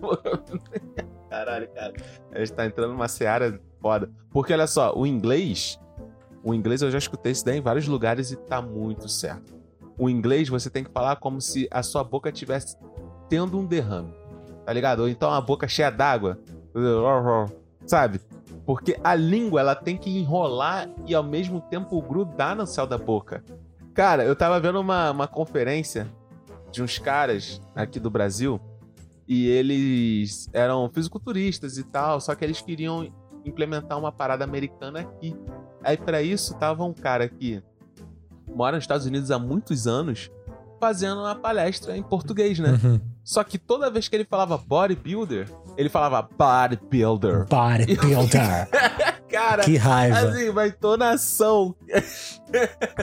boca- 0.00 0.42
Caralho, 1.28 1.68
cara. 1.72 1.92
A 2.32 2.38
gente 2.38 2.52
tá 2.52 2.66
entrando 2.66 2.92
numa 2.92 3.08
seara 3.08 3.60
foda. 3.80 4.10
Porque, 4.32 4.52
olha 4.52 4.66
só, 4.66 4.92
o 4.96 5.06
inglês... 5.06 5.78
O 6.42 6.54
inglês 6.54 6.80
eu 6.80 6.90
já 6.90 6.96
escutei 6.98 7.32
isso 7.32 7.44
daí 7.44 7.58
em 7.58 7.60
vários 7.60 7.86
lugares 7.86 8.30
e 8.32 8.36
tá 8.36 8.62
muito 8.62 9.08
certo. 9.08 9.52
O 9.98 10.08
inglês 10.08 10.48
você 10.48 10.70
tem 10.70 10.82
que 10.82 10.90
falar 10.90 11.16
como 11.16 11.38
se 11.40 11.68
a 11.70 11.82
sua 11.82 12.02
boca 12.02 12.30
estivesse 12.30 12.76
tendo 13.28 13.58
um 13.58 13.66
derrame. 13.66 14.14
Tá 14.64 14.72
ligado? 14.72 15.00
Ou 15.00 15.08
então 15.08 15.30
a 15.30 15.40
boca 15.40 15.68
cheia 15.68 15.90
d'água. 15.90 16.38
Sabe? 17.84 18.20
Porque 18.64 18.96
a 19.04 19.14
língua 19.14 19.60
ela 19.60 19.74
tem 19.74 19.96
que 19.98 20.18
enrolar 20.18 20.88
e 21.06 21.14
ao 21.14 21.22
mesmo 21.22 21.60
tempo 21.60 22.00
grudar 22.00 22.56
no 22.56 22.66
céu 22.66 22.86
da 22.86 22.96
boca. 22.96 23.42
Cara, 24.00 24.24
eu 24.24 24.34
tava 24.34 24.58
vendo 24.58 24.80
uma, 24.80 25.10
uma 25.10 25.28
conferência 25.28 26.08
de 26.72 26.82
uns 26.82 26.98
caras 26.98 27.60
aqui 27.76 28.00
do 28.00 28.08
Brasil 28.08 28.58
e 29.28 29.46
eles 29.46 30.48
eram 30.54 30.88
fisiculturistas 30.88 31.76
e 31.76 31.84
tal, 31.84 32.18
só 32.18 32.34
que 32.34 32.42
eles 32.42 32.62
queriam 32.62 33.12
implementar 33.44 33.98
uma 33.98 34.10
parada 34.10 34.42
americana 34.42 35.00
aqui. 35.00 35.36
Aí 35.84 35.98
pra 35.98 36.22
isso 36.22 36.54
tava 36.54 36.82
um 36.82 36.94
cara 36.94 37.28
que 37.28 37.62
mora 38.48 38.76
nos 38.76 38.84
Estados 38.84 39.04
Unidos 39.04 39.30
há 39.30 39.38
muitos 39.38 39.86
anos 39.86 40.30
fazendo 40.80 41.20
uma 41.20 41.34
palestra 41.34 41.94
em 41.94 42.02
português, 42.02 42.58
né? 42.58 42.80
Uhum. 42.82 42.98
Só 43.22 43.44
que 43.44 43.58
toda 43.58 43.90
vez 43.90 44.08
que 44.08 44.16
ele 44.16 44.24
falava 44.24 44.56
bodybuilder, 44.56 45.46
ele 45.76 45.90
falava 45.90 46.22
bodybuilder. 46.22 47.46
Bodybuilder. 47.46 48.66
Cara, 49.30 49.62
que 49.64 49.76
raiva. 49.76 50.18
assim, 50.18 50.48
uma 50.48 50.66
entonação. 50.66 51.74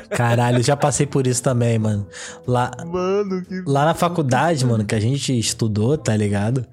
Caralho, 0.09 0.61
já 0.61 0.75
passei 0.75 1.05
por 1.05 1.25
isso 1.25 1.41
também, 1.41 1.79
mano. 1.79 2.07
Lá, 2.45 2.71
Mano, 2.85 3.43
que 3.45 3.61
lá 3.65 3.85
na 3.85 3.93
faculdade, 3.93 4.65
mano, 4.65 4.83
que 4.85 4.93
a 4.95 4.99
gente 4.99 5.37
estudou, 5.37 5.97
tá 5.97 6.15
ligado? 6.15 6.65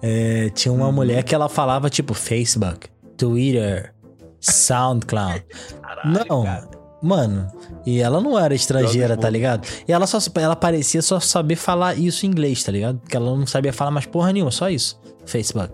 É, 0.00 0.50
tinha 0.50 0.72
uma 0.72 0.90
mulher 0.90 1.22
que 1.22 1.34
ela 1.34 1.48
falava 1.48 1.88
tipo 1.90 2.14
Facebook, 2.14 2.88
Twitter, 3.16 3.92
SoundCloud. 4.40 5.44
caralho, 5.82 6.24
Não, 6.28 6.44
cara. 6.44 6.68
mano. 7.02 7.50
E 7.84 8.00
ela 8.00 8.20
não 8.20 8.38
era 8.38 8.54
estrangeira, 8.54 9.16
tá 9.16 9.28
ligado? 9.28 9.66
E 9.86 9.92
ela 9.92 10.06
só 10.06 10.18
ela 10.36 10.54
parecia 10.56 11.02
só 11.02 11.18
saber 11.18 11.56
falar 11.56 11.96
isso 11.98 12.24
em 12.26 12.28
inglês, 12.28 12.62
tá 12.62 12.70
ligado? 12.70 12.98
Porque 12.98 13.16
ela 13.16 13.36
não 13.36 13.46
sabia 13.46 13.72
falar 13.72 13.90
mais 13.90 14.06
porra 14.06 14.32
nenhuma, 14.32 14.50
só 14.52 14.68
isso. 14.70 15.00
Facebook, 15.26 15.72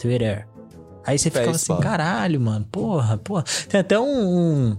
Twitter. 0.00 0.46
Aí 1.06 1.18
você 1.18 1.30
ficava 1.30 1.50
assim, 1.52 1.76
caralho, 1.78 2.40
mano, 2.40 2.66
porra, 2.70 3.16
porra. 3.18 3.44
Tem 3.68 3.80
até 3.80 3.98
um, 3.98 4.04
um- 4.72 4.78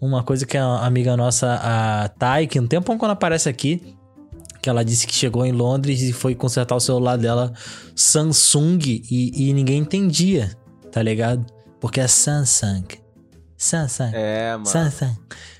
uma 0.00 0.22
coisa 0.22 0.44
que 0.46 0.56
a 0.58 0.84
amiga 0.84 1.16
nossa, 1.16 1.58
a 1.62 2.08
Thay, 2.08 2.46
que 2.46 2.58
um 2.60 2.66
tempão 2.66 2.98
quando 2.98 3.12
aparece 3.12 3.48
aqui, 3.48 3.96
que 4.60 4.68
ela 4.68 4.84
disse 4.84 5.06
que 5.06 5.14
chegou 5.14 5.44
em 5.46 5.52
Londres 5.52 6.02
e 6.02 6.12
foi 6.12 6.34
consertar 6.34 6.74
o 6.76 6.80
celular 6.80 7.16
dela 7.16 7.52
Samsung 7.96 8.78
e, 9.10 9.48
e 9.48 9.52
ninguém 9.52 9.78
entendia, 9.78 10.56
tá 10.90 11.02
ligado? 11.02 11.44
Porque 11.80 12.00
é 12.00 12.06
Samsung. 12.08 12.84
Samsung. 13.56 14.10
É, 14.12 14.52
mano. 14.52 14.66
Samsung. 14.66 15.16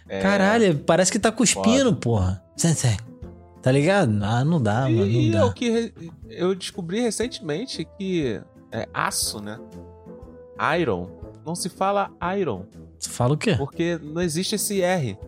é. 0.09 0.21
Caralho, 0.21 0.79
parece 0.81 1.11
que 1.11 1.19
tá 1.19 1.31
cuspindo, 1.33 1.95
porra. 1.95 2.43
Samsung. 2.57 2.97
Tá 3.63 3.71
ligado? 3.71 4.19
Ah, 4.25 4.45
não 4.45 4.61
dá, 4.61 4.83
mano. 4.83 5.07
e 5.07 5.31
Não 5.31 5.39
é 5.39 5.45
o 5.45 5.49
dá. 5.49 5.53
que 5.55 5.93
eu 6.29 6.53
descobri 6.55 7.01
recentemente 7.01 7.87
que 7.97 8.41
é 8.73 8.89
aço, 8.93 9.41
né? 9.41 9.57
Iron. 10.81 11.09
Não 11.45 11.55
se 11.55 11.69
fala 11.69 12.11
iron, 12.39 12.65
Tu 13.01 13.11
fala 13.11 13.35
o 13.35 13.37
quê? 13.37 13.57
porque 13.57 13.99
não 14.03 14.23
existe 14.23 14.55
esse 14.55 14.81
R. 14.81 15.19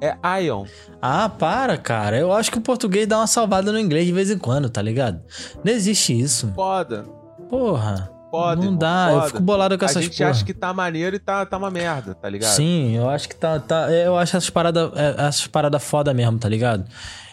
É 0.00 0.42
ion. 0.42 0.66
Ah, 1.00 1.28
para, 1.28 1.78
cara. 1.78 2.18
Eu 2.18 2.32
acho 2.32 2.50
que 2.50 2.58
o 2.58 2.60
português 2.60 3.06
dá 3.06 3.18
uma 3.18 3.26
salvada 3.26 3.72
no 3.72 3.78
inglês 3.78 4.06
de 4.06 4.12
vez 4.12 4.30
em 4.30 4.36
quando, 4.38 4.68
tá 4.68 4.82
ligado? 4.82 5.20
Não 5.64 5.72
existe 5.72 6.18
isso. 6.18 6.52
Foda. 6.54 7.04
Porra. 7.48 8.10
Foda. 8.30 8.56
não 8.56 8.64
irmão, 8.64 8.78
dá. 8.78 9.06
Eu 9.10 9.14
foda. 9.16 9.26
fico 9.28 9.40
bolado 9.42 9.78
com 9.78 9.84
A 9.84 9.88
essas 9.88 10.04
gente 10.04 10.18
porra. 10.18 10.30
acha 10.30 10.44
que 10.44 10.52
tá 10.52 10.72
maneiro 10.74 11.16
e 11.16 11.18
tá, 11.18 11.46
tá 11.46 11.56
uma 11.56 11.70
merda, 11.70 12.14
tá 12.14 12.28
ligado? 12.28 12.50
Sim, 12.52 12.96
eu 12.96 13.08
acho 13.08 13.28
que 13.28 13.36
tá. 13.36 13.58
tá 13.60 13.90
eu 13.90 14.16
acho 14.18 14.36
essas 14.36 14.50
paradas 14.50 14.90
essas 14.94 15.46
parada 15.46 15.78
foda 15.78 16.12
mesmo, 16.12 16.38
tá 16.38 16.48
ligado? 16.48 16.84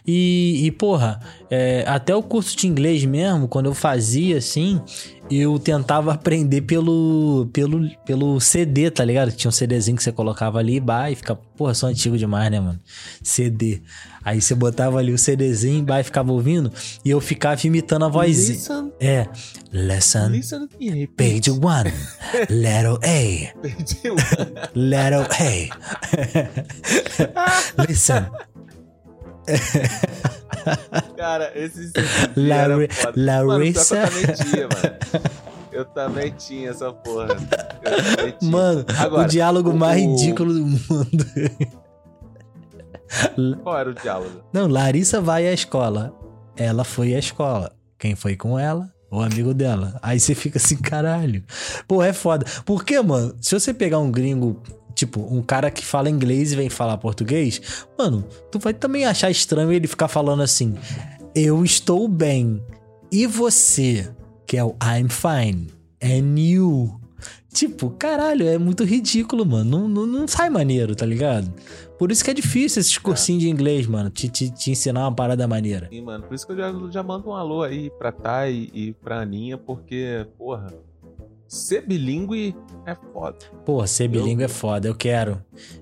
E, 0.05 0.65
e 0.65 0.71
porra, 0.71 1.19
é, 1.49 1.83
até 1.87 2.15
o 2.15 2.23
curso 2.23 2.55
de 2.57 2.67
inglês 2.67 3.05
mesmo, 3.05 3.47
quando 3.47 3.67
eu 3.67 3.73
fazia 3.73 4.37
assim, 4.37 4.81
eu 5.29 5.59
tentava 5.59 6.11
aprender 6.15 6.61
pelo, 6.61 7.47
pelo, 7.53 7.87
pelo 8.05 8.39
CD, 8.39 8.89
tá 8.89 9.05
ligado? 9.05 9.31
Tinha 9.31 9.49
um 9.49 9.51
CDzinho 9.51 9.95
que 9.97 10.03
você 10.03 10.11
colocava 10.11 10.57
ali, 10.59 10.79
bah, 10.79 11.11
e 11.11 11.15
ficava. 11.15 11.39
Porra, 11.55 11.75
sou 11.75 11.87
antigo 11.89 12.17
demais, 12.17 12.49
né, 12.49 12.59
mano? 12.59 12.79
CD. 13.21 13.81
Aí 14.25 14.41
você 14.41 14.53
botava 14.55 14.97
ali 14.99 15.11
o 15.13 15.17
CDzinho, 15.17 15.83
bah, 15.83 15.99
e 15.99 16.03
ficava 16.03 16.31
ouvindo, 16.31 16.71
e 17.05 17.09
eu 17.09 17.21
ficava 17.21 17.59
imitando 17.65 18.05
a 18.05 18.07
vozinha. 18.07 18.53
Listen, 18.53 18.91
É. 18.99 19.27
Lesson. 19.71 20.27
listen. 20.29 20.67
Page 21.15 21.51
one, 21.51 21.91
letter 22.49 22.97
A. 23.03 23.53
Letter 24.75 25.27
A. 27.35 27.83
Listen. 27.87 28.25
Cara, 31.17 31.51
esse 31.55 31.91
Larry- 32.35 32.87
Larissa. 33.15 33.95
Larissa. 33.95 33.95
Mano, 33.95 34.11
eu 34.11 34.25
também 34.25 34.35
tinha, 34.35 34.67
mano. 34.67 34.97
Eu 35.71 35.85
também 35.85 36.31
tinha 36.37 36.69
essa 36.71 36.91
porra. 36.91 37.27
Tinha. 38.39 38.51
Mano, 38.51 38.85
Agora, 38.99 39.27
o 39.27 39.29
diálogo 39.29 39.69
o- 39.71 39.75
mais 39.77 40.01
ridículo 40.01 40.53
do 40.53 40.65
mundo. 40.65 41.25
Qual 43.63 43.77
era 43.77 43.89
o 43.89 43.93
diálogo? 43.93 44.41
Não, 44.53 44.67
Larissa 44.67 45.19
vai 45.21 45.47
à 45.47 45.53
escola. 45.53 46.13
Ela 46.55 46.83
foi 46.83 47.15
à 47.15 47.19
escola. 47.19 47.71
Quem 47.97 48.15
foi 48.15 48.35
com 48.35 48.57
ela? 48.57 48.91
O 49.09 49.19
amigo 49.21 49.53
dela. 49.53 49.97
Aí 50.01 50.19
você 50.19 50.33
fica 50.33 50.57
assim, 50.57 50.77
caralho. 50.77 51.43
Pô, 51.87 52.01
é 52.01 52.13
foda. 52.13 52.45
Porque, 52.65 52.99
mano, 53.01 53.35
se 53.41 53.53
você 53.59 53.73
pegar 53.73 53.99
um 53.99 54.09
gringo, 54.09 54.61
tipo, 54.93 55.21
um 55.21 55.41
cara 55.41 55.71
que 55.71 55.86
fala 55.86 56.10
inglês 56.10 56.51
e 56.51 56.56
vem 56.56 56.69
falar 56.69 56.97
português, 56.97 57.86
mano, 57.97 58.23
tu 58.51 58.60
vai 58.60 58.73
também 58.73 59.06
achar 59.06 59.30
estranho 59.30 59.71
ele 59.71 59.88
ficar 59.88 60.08
falando 60.08 60.41
assim: 60.41 60.75
Eu 61.36 61.63
estou 61.63 62.08
bem. 62.08 62.63
E 63.12 63.27
você? 63.27 64.10
Que 64.45 64.58
é 64.58 64.63
o 64.63 64.75
I'm 64.84 65.10
fine. 65.10 65.67
And 66.01 66.39
you? 66.39 66.99
Tipo, 67.54 67.89
caralho, 67.91 68.47
é 68.47 68.58
muito 68.58 68.86
ridículo, 68.86 69.45
mano. 69.45 69.80
Não, 69.80 69.88
não, 69.88 70.08
não 70.08 70.27
sai 70.27 70.49
maneiro, 70.49 70.95
tá 70.95 71.06
ligado? 71.06 71.51
Por 71.99 72.12
isso 72.12 72.23
que 72.23 72.32
é 72.32 72.34
difícil 72.34 72.80
esses 72.80 72.97
cursinhos 72.97 73.43
de 73.43 73.49
inglês, 73.49 73.86
mano. 73.86 74.10
Te, 74.10 74.30
te, 74.30 74.49
te 74.49 74.71
ensinar 74.71 75.01
uma 75.01 75.13
parada 75.13 75.47
maneira. 75.47 75.89
Sim, 75.91 76.01
mano. 76.01 76.23
Por 76.23 76.34
isso 76.34 76.47
que 76.47 76.54
eu 76.54 76.58
já, 76.58 76.73
já 76.89 77.04
mando 77.04 77.30
um 77.30 77.36
alô 77.36 77.62
aí 77.62 77.89
pra 77.91 78.12
Thay 78.12 78.71
e 78.73 78.93
pra 78.93 79.21
Aninha, 79.21 79.58
porque, 79.58 80.25
porra, 80.38 80.73
ser 81.51 81.85
bilíngue 81.85 82.55
é 82.85 82.95
foda. 83.11 83.35
Pô, 83.65 83.85
ser 83.85 84.07
bilíngue 84.07 84.43
é 84.43 84.47
foda. 84.47 84.87
Eu 84.87 84.95
quero. 84.95 85.41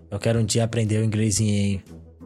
Eu 0.10 0.18
quero 0.18 0.40
um 0.40 0.46
dia 0.46 0.64
aprender 0.64 0.98
o 1.00 1.04
inglesinho 1.06 1.54
aí. 1.54 1.82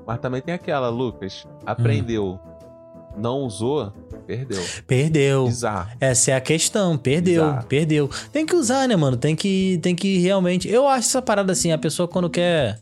Mas 0.08 0.20
também 0.20 0.42
tem 0.42 0.54
aquela, 0.54 0.88
Lucas. 0.90 1.46
Aprendeu, 1.66 2.40
Hum. 2.46 3.20
não 3.22 3.40
usou, 3.42 3.92
perdeu. 4.26 4.62
Perdeu. 4.88 5.46
Bizarro. 5.46 5.92
Essa 6.00 6.32
é 6.32 6.36
a 6.36 6.42
questão. 6.42 6.98
Perdeu. 6.98 7.44
Exato. 7.44 7.68
Perdeu. 7.68 8.10
Tem 8.32 8.46
que 8.46 8.56
usar, 8.56 8.88
né, 8.88 8.96
mano? 8.96 9.18
Tem 9.18 9.36
que, 9.36 9.78
tem 9.82 9.94
que 9.96 10.18
realmente. 10.20 10.70
Eu 10.70 10.88
acho 10.88 11.10
essa 11.10 11.22
parada 11.22 11.52
assim. 11.52 11.72
A 11.72 11.78
pessoa 11.78 12.08
quando 12.08 12.30
quer. 12.30 12.80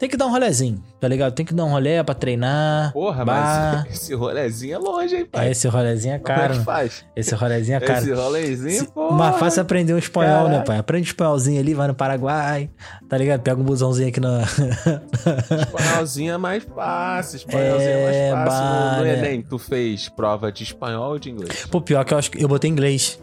Tem 0.00 0.08
que 0.08 0.16
dar 0.16 0.26
um 0.28 0.30
rolezinho, 0.30 0.82
tá 0.98 1.06
ligado? 1.06 1.34
Tem 1.34 1.44
que 1.44 1.52
dar 1.52 1.66
um 1.66 1.72
rolé 1.72 2.02
pra 2.02 2.14
treinar. 2.14 2.90
Porra, 2.94 3.22
mas 3.22 3.84
esse 3.92 4.14
rolezinho 4.14 4.74
é 4.74 4.78
longe, 4.78 5.14
hein, 5.14 5.26
pai? 5.30 5.50
Esse 5.50 5.68
rolezinho 5.68 6.14
é 6.14 6.18
Como 6.18 6.32
é 6.32 6.40
caro. 6.40 6.54
que 6.58 6.64
faz? 6.64 7.04
Esse 7.14 7.34
rolezinho 7.34 7.76
é 7.76 7.80
caro. 7.80 7.98
Esse 8.00 8.12
rolezinho, 8.14 8.86
pô. 8.92 9.10
Mas 9.12 9.36
fácil 9.36 9.60
aprender 9.60 9.92
um 9.92 9.98
espanhol, 9.98 10.44
né, 10.44 10.48
Caralho. 10.52 10.64
pai? 10.64 10.78
Aprende 10.78 11.06
espanholzinho 11.08 11.60
ali, 11.60 11.74
vai 11.74 11.86
no 11.86 11.94
Paraguai, 11.94 12.70
tá 13.10 13.18
ligado? 13.18 13.42
Pega 13.42 13.60
um 13.60 13.64
busãozinho 13.64 14.08
aqui 14.08 14.20
na. 14.20 14.40
Espanholzinho 15.60 16.32
é 16.32 16.38
mais 16.38 16.64
fácil. 16.64 17.36
Espanholzinho 17.36 17.80
é, 17.90 18.28
É, 18.28 18.32
mais 18.34 18.48
fácil. 18.48 18.64
No, 18.64 18.96
no 18.96 19.02
né? 19.04 19.18
Enem, 19.18 19.42
tu 19.42 19.58
fez 19.58 20.08
prova 20.08 20.50
de 20.50 20.62
espanhol 20.62 21.10
ou 21.12 21.18
de 21.18 21.30
inglês? 21.30 21.66
Pô, 21.70 21.78
pior 21.78 22.04
que 22.06 22.14
eu 22.14 22.18
acho 22.18 22.30
que 22.30 22.42
eu 22.42 22.48
botei 22.48 22.70
inglês. 22.70 23.20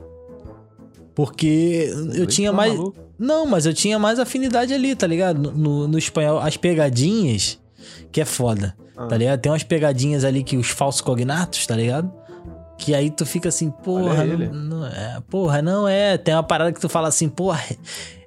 Porque 1.15 1.89
eu 1.91 2.03
Inglês, 2.03 2.35
tinha 2.35 2.51
tá 2.51 2.55
mais. 2.57 2.73
maluco? 2.75 3.06
Não, 3.19 3.45
mas 3.45 3.65
eu 3.65 3.73
tinha 3.73 3.97
mais 3.97 4.19
afinidade 4.19 4.73
ali, 4.73 4.95
tá 4.95 5.07
ligado? 5.07 5.39
No, 5.39 5.51
no, 5.51 5.87
no 5.87 5.97
espanhol, 5.97 6.39
as 6.39 6.55
pegadinhas, 6.57 7.59
que 8.11 8.21
é 8.21 8.25
foda, 8.25 8.75
Ah. 8.95 9.07
tá 9.07 9.17
ligado? 9.17 9.39
Tem 9.39 9.51
umas 9.51 9.63
pegadinhas 9.63 10.23
ali 10.23 10.43
que 10.43 10.55
os 10.57 10.69
falsos 10.69 11.01
cognatos, 11.01 11.65
tá 11.65 11.75
ligado? 11.75 12.11
Que 12.77 12.93
aí 12.93 13.09
tu 13.09 13.25
fica 13.25 13.49
assim, 13.49 13.71
porra, 13.71 14.23
não, 14.23 14.53
não 14.53 14.85
é, 14.85 15.19
porra, 15.29 15.61
não 15.63 15.87
é. 15.87 16.15
Tem 16.17 16.33
uma 16.35 16.43
parada 16.43 16.71
que 16.71 16.79
tu 16.79 16.87
fala 16.87 17.07
assim, 17.07 17.27
porra, 17.27 17.59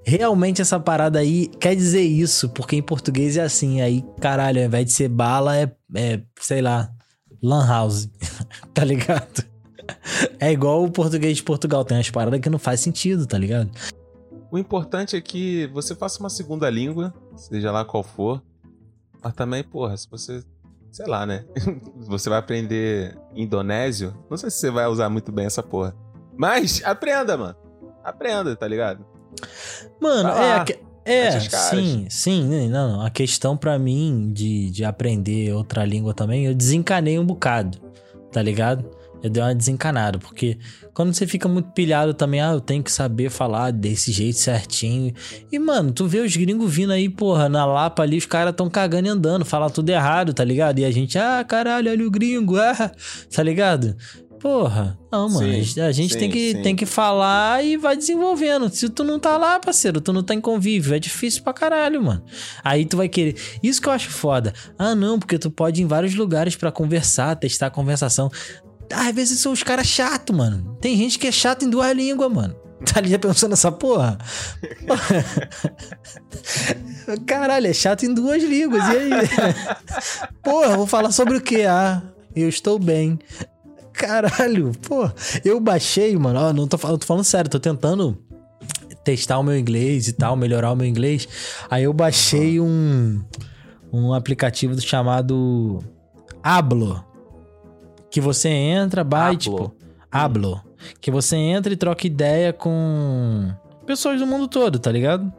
realmente 0.05 0.61
essa 0.61 0.81
parada 0.81 1.21
aí 1.21 1.47
quer 1.61 1.77
dizer 1.77 2.03
isso, 2.03 2.49
porque 2.49 2.75
em 2.75 2.83
português 2.83 3.37
é 3.37 3.43
assim. 3.43 3.81
Aí, 3.81 4.05
caralho, 4.21 4.61
ao 4.61 4.67
invés 4.67 4.87
de 4.87 4.93
ser 4.93 5.09
bala, 5.09 5.57
é, 5.57 5.71
é 5.95 6.21
sei 6.41 6.61
lá, 6.61 6.91
lan 7.41 7.65
house, 7.65 8.09
tá 8.75 8.83
ligado? 8.85 9.45
É 10.41 10.51
igual 10.51 10.85
o 10.85 10.91
português 10.91 11.37
de 11.37 11.43
Portugal, 11.45 11.85
tem 11.85 11.97
umas 11.97 12.11
paradas 12.11 12.41
que 12.41 12.51
não 12.51 12.59
faz 12.59 12.81
sentido, 12.81 13.27
tá 13.27 13.39
ligado? 13.39 13.71
O 14.51 14.59
importante 14.59 15.17
é 15.17 15.21
que 15.21 15.67
você 15.69 15.95
faça 15.95 16.19
uma 16.19 16.31
segunda 16.31 16.69
língua, 16.69 17.15
seja 17.37 17.71
lá 17.71 17.85
qual 17.85 18.03
for. 18.03 18.43
Mas 19.23 19.35
também, 19.35 19.63
porra, 19.63 19.97
se 19.97 20.09
você. 20.11 20.43
Sei 20.91 21.07
lá, 21.07 21.25
né? 21.25 21.45
você 21.97 22.29
vai 22.29 22.39
aprender 22.39 23.17
indonésio. 23.35 24.13
Não 24.29 24.37
sei 24.37 24.51
se 24.51 24.59
você 24.59 24.71
vai 24.71 24.87
usar 24.87 25.09
muito 25.09 25.31
bem 25.31 25.47
essa 25.47 25.63
porra. 25.63 25.95
Mas 26.37 26.83
aprenda, 26.85 27.37
mano. 27.37 27.55
Aprenda, 28.03 28.57
tá 28.57 28.67
ligado? 28.67 29.05
Mano, 30.01 30.31
é. 30.31 30.65
É, 31.03 31.41
sim, 31.41 32.07
sim, 32.11 32.45
né, 32.45 32.69
não, 32.69 32.93
não. 32.93 33.01
A 33.03 33.11
questão 33.11 33.57
pra 33.57 33.79
mim 33.79 34.33
de, 34.33 34.71
de 34.71 34.85
aprender 34.85 35.53
outra 35.55 35.85
língua 35.85 36.13
também, 36.13 36.45
eu 36.45 36.55
desencanei 36.55 37.19
um 37.19 37.25
bocado, 37.25 37.79
tá 38.31 38.43
ligado? 38.43 38.85
Eu 39.23 39.29
dei 39.31 39.43
uma 39.43 39.55
desencanada, 39.55 40.19
porque 40.19 40.59
quando 40.95 41.13
você 41.13 41.27
fica 41.27 41.49
muito 41.49 41.71
pilhado 41.73 42.15
também, 42.15 42.41
ah, 42.41 42.53
eu 42.53 42.61
tenho 42.61 42.83
que 42.83 42.91
saber 42.91 43.31
falar 43.31 43.71
desse 43.71 44.13
jeito 44.13 44.39
certinho. 44.39 45.13
E, 45.53 45.59
mano, 45.59 45.93
tu 45.93 46.07
vê 46.07 46.21
os 46.21 46.35
gringos 46.35 46.73
vindo 46.73 46.93
aí, 46.93 47.09
porra, 47.09 47.49
na 47.49 47.67
Lapa 47.67 48.03
ali, 48.03 48.17
os 48.17 48.27
caras 48.27 48.55
tão 48.55 48.71
cagando 48.71 49.09
e 49.09 49.11
andando, 49.11 49.45
falar 49.45 49.71
tudo 49.71 49.91
errado, 49.91 50.33
tá 50.33 50.45
ligado? 50.45 50.79
E 50.79 50.85
a 50.85 50.91
gente, 50.91 51.19
ah, 51.19 51.45
caralho, 51.47 51.91
olha 51.91 52.07
o 52.07 52.11
gringo, 52.11 52.57
ah, 52.57 52.91
tá 53.35 53.43
ligado? 53.43 53.97
Porra, 54.41 54.99
não, 55.13 55.29
mano, 55.29 55.65
Sim, 55.65 55.81
a 55.83 55.93
gente, 55.93 56.15
sim, 56.15 56.19
tem, 56.19 56.31
que, 56.31 56.53
sim. 56.53 56.63
tem 56.63 56.75
que 56.75 56.87
falar 56.87 57.63
e 57.63 57.77
vai 57.77 57.95
desenvolvendo. 57.95 58.71
Se 58.71 58.89
tu 58.89 59.05
não 59.05 59.19
tá 59.19 59.37
lá, 59.37 59.61
parceiro, 59.61 60.01
tu 60.01 60.15
não 60.15 60.23
tá 60.23 60.35
em 60.35 60.41
convívio, 60.41 60.95
é 60.95 60.99
difícil 60.99 61.43
pra 61.43 61.53
caralho, 61.53 62.03
mano. 62.03 62.25
Aí 62.65 62.87
tu 62.87 62.97
vai 62.97 63.07
querer. 63.07 63.37
Isso 63.63 63.83
que 63.83 63.89
eu 63.89 63.93
acho 63.93 64.09
foda. 64.09 64.55
Ah, 64.79 64.95
não, 64.95 65.19
porque 65.19 65.39
tu 65.39 65.51
pode 65.51 65.83
ir 65.83 65.85
em 65.85 65.87
vários 65.87 66.15
lugares 66.15 66.57
pra 66.57 66.73
conversar, 66.73 67.37
testar 67.37 67.67
a 67.67 67.71
conversação. 67.71 68.31
Às 68.93 69.15
vezes 69.15 69.41
são 69.41 69.53
os 69.53 69.63
caras 69.63 69.87
chatos, 69.87 70.37
mano. 70.37 70.77
Tem 70.81 70.97
gente 70.97 71.19
que 71.19 71.27
é 71.27 71.33
chato 71.33 71.65
em 71.65 71.71
duas 71.71 71.95
línguas, 71.97 72.33
mano. 72.33 72.55
Tá 72.85 72.99
ali 72.99 73.11
já 73.11 73.19
pensando 73.19 73.51
nessa 73.51 73.71
porra? 73.71 74.19
Caralho, 77.27 77.67
é 77.67 77.73
chato 77.73 78.05
em 78.05 78.15
duas 78.15 78.43
línguas. 78.43 78.83
E 78.89 78.97
aí? 78.97 79.11
Porra, 80.43 80.77
vou 80.77 80.87
falar 80.87 81.13
sobre 81.13 81.37
o 81.37 81.41
que? 81.41 81.63
Ah, 81.63 82.03
eu 82.35 82.49
estou 82.49 82.79
bem. 82.79 83.19
Caralho, 83.93 84.73
pô. 84.81 85.11
Eu 85.45 85.61
baixei, 85.61 86.17
mano. 86.17 86.41
Ó, 86.41 86.53
não 86.53 86.67
tô 86.67 86.79
falando, 86.79 87.01
tô 87.01 87.07
falando 87.07 87.25
sério, 87.25 87.51
tô 87.51 87.61
tentando 87.61 88.19
testar 89.05 89.39
o 89.39 89.43
meu 89.43 89.59
inglês 89.59 90.09
e 90.09 90.13
tal, 90.13 90.37
melhorar 90.37 90.73
o 90.73 90.77
meu 90.77 90.87
inglês. 90.87 91.29
Aí 91.69 91.85
eu 91.85 91.93
baixei 91.93 92.61
um, 92.61 93.23
um 93.93 94.15
aplicativo 94.15 94.79
chamado 94.81 95.85
Hablo. 96.43 97.05
Que 98.11 98.21
você 98.21 98.49
entra, 98.49 99.05
vai, 99.05 99.31
Hablo. 99.35 99.39
tipo. 99.39 99.75
Hablo. 100.11 100.61
Que 101.01 101.11
você 101.11 101.37
entra 101.37 101.73
e 101.73 101.77
troca 101.77 102.07
ideia 102.07 102.53
com 102.53 103.51
pessoas 103.87 104.19
do 104.19 104.27
mundo 104.27 104.49
todo, 104.49 104.79
tá 104.79 104.91
ligado? 104.91 105.33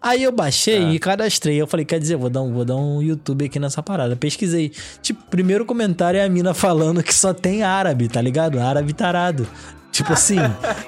Aí 0.00 0.22
eu 0.22 0.30
baixei 0.30 0.80
Tá. 0.80 0.90
e 0.92 0.98
cadastrei. 1.00 1.60
Eu 1.60 1.66
falei, 1.66 1.84
quer 1.84 1.98
dizer, 1.98 2.16
vou 2.16 2.30
dar, 2.30 2.42
um, 2.42 2.52
vou 2.52 2.64
dar 2.64 2.76
um 2.76 3.02
YouTube 3.02 3.46
aqui 3.46 3.58
nessa 3.58 3.82
parada. 3.82 4.14
Pesquisei. 4.14 4.70
Tipo, 5.02 5.24
primeiro 5.28 5.64
comentário 5.64 6.18
é 6.20 6.24
a 6.24 6.28
mina 6.28 6.54
falando 6.54 7.02
que 7.02 7.12
só 7.12 7.34
tem 7.34 7.64
árabe, 7.64 8.08
tá 8.08 8.20
ligado? 8.20 8.60
Árabe 8.60 8.92
tarado. 8.92 9.48
Tipo 9.90 10.12
assim, 10.12 10.36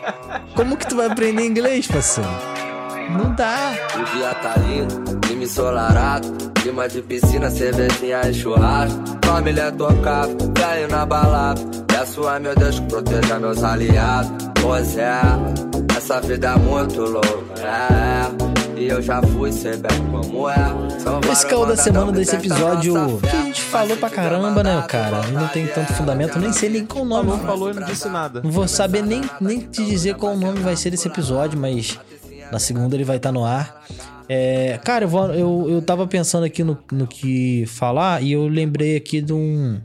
como 0.54 0.76
que 0.76 0.86
tu 0.86 0.94
vai 0.94 1.06
aprender 1.06 1.44
inglês, 1.44 1.88
parceiro? 1.88 2.30
Não 3.18 3.34
dá. 3.34 3.72
O 3.94 4.16
dia 4.16 4.34
tá 4.34 4.54
lindo, 4.56 5.20
clima 5.20 5.44
ensolarado. 5.44 6.50
Clima 6.54 6.88
de 6.88 7.00
piscina, 7.00 7.50
cervejinha 7.50 8.20
e 8.28 8.34
churrasco. 8.34 9.00
Família 9.24 9.72
tocar, 9.72 10.26
velho 10.26 10.88
na 10.90 11.06
balada. 11.06 11.60
Peço 11.86 12.26
a 12.28 12.38
meu 12.38 12.54
Deus 12.54 12.78
que 12.78 12.86
proteja 12.86 13.38
meus 13.38 13.62
aliados. 13.64 14.30
Pois 14.60 14.98
é, 14.98 15.20
essa 15.96 16.20
vida 16.20 16.48
é 16.48 16.56
muito 16.56 17.00
louca. 17.00 17.60
É. 17.62 18.50
E 18.80 18.88
eu 18.88 19.02
já 19.02 19.20
fui, 19.22 19.50
como 20.10 20.48
é. 20.48 20.56
Esse 21.30 21.46
caô 21.46 21.66
da 21.66 21.76
semana 21.76 22.12
desse 22.12 22.34
episódio 22.34 22.94
que 23.20 23.36
a 23.36 23.42
gente 23.42 23.60
falou 23.60 23.96
pra 23.96 24.08
caramba, 24.08 24.62
né, 24.62 24.82
cara? 24.88 25.22
Não 25.28 25.48
tem 25.48 25.66
tanto 25.66 25.92
fundamento, 25.92 26.38
nem 26.38 26.50
sei 26.52 26.70
nem 26.70 26.86
qual 26.86 27.04
nome. 27.04 27.30
Falou, 27.30 27.46
falou 27.46 27.70
e 27.70 27.74
não 27.74 27.86
disse 27.86 28.08
nada. 28.08 28.40
Não 28.42 28.50
vou 28.50 28.66
saber 28.66 29.02
nem, 29.02 29.22
nem 29.38 29.60
te 29.60 29.84
dizer 29.84 30.14
qual 30.14 30.34
nome 30.34 30.60
vai 30.60 30.76
ser 30.76 30.90
desse 30.90 31.08
episódio, 31.08 31.58
mas 31.58 31.98
na 32.50 32.58
segunda 32.58 32.96
ele 32.96 33.04
vai 33.04 33.16
estar 33.16 33.32
no 33.32 33.44
ar. 33.44 33.84
É, 34.28 34.78
cara, 34.84 35.04
eu, 35.04 35.08
vou, 35.08 35.32
eu, 35.32 35.66
eu 35.68 35.82
tava 35.82 36.06
pensando 36.06 36.44
aqui 36.44 36.62
no, 36.62 36.78
no 36.92 37.06
que 37.06 37.64
falar 37.66 38.22
e 38.22 38.32
eu 38.32 38.46
lembrei 38.46 38.96
aqui 38.96 39.20
de 39.20 39.32
um. 39.32 39.80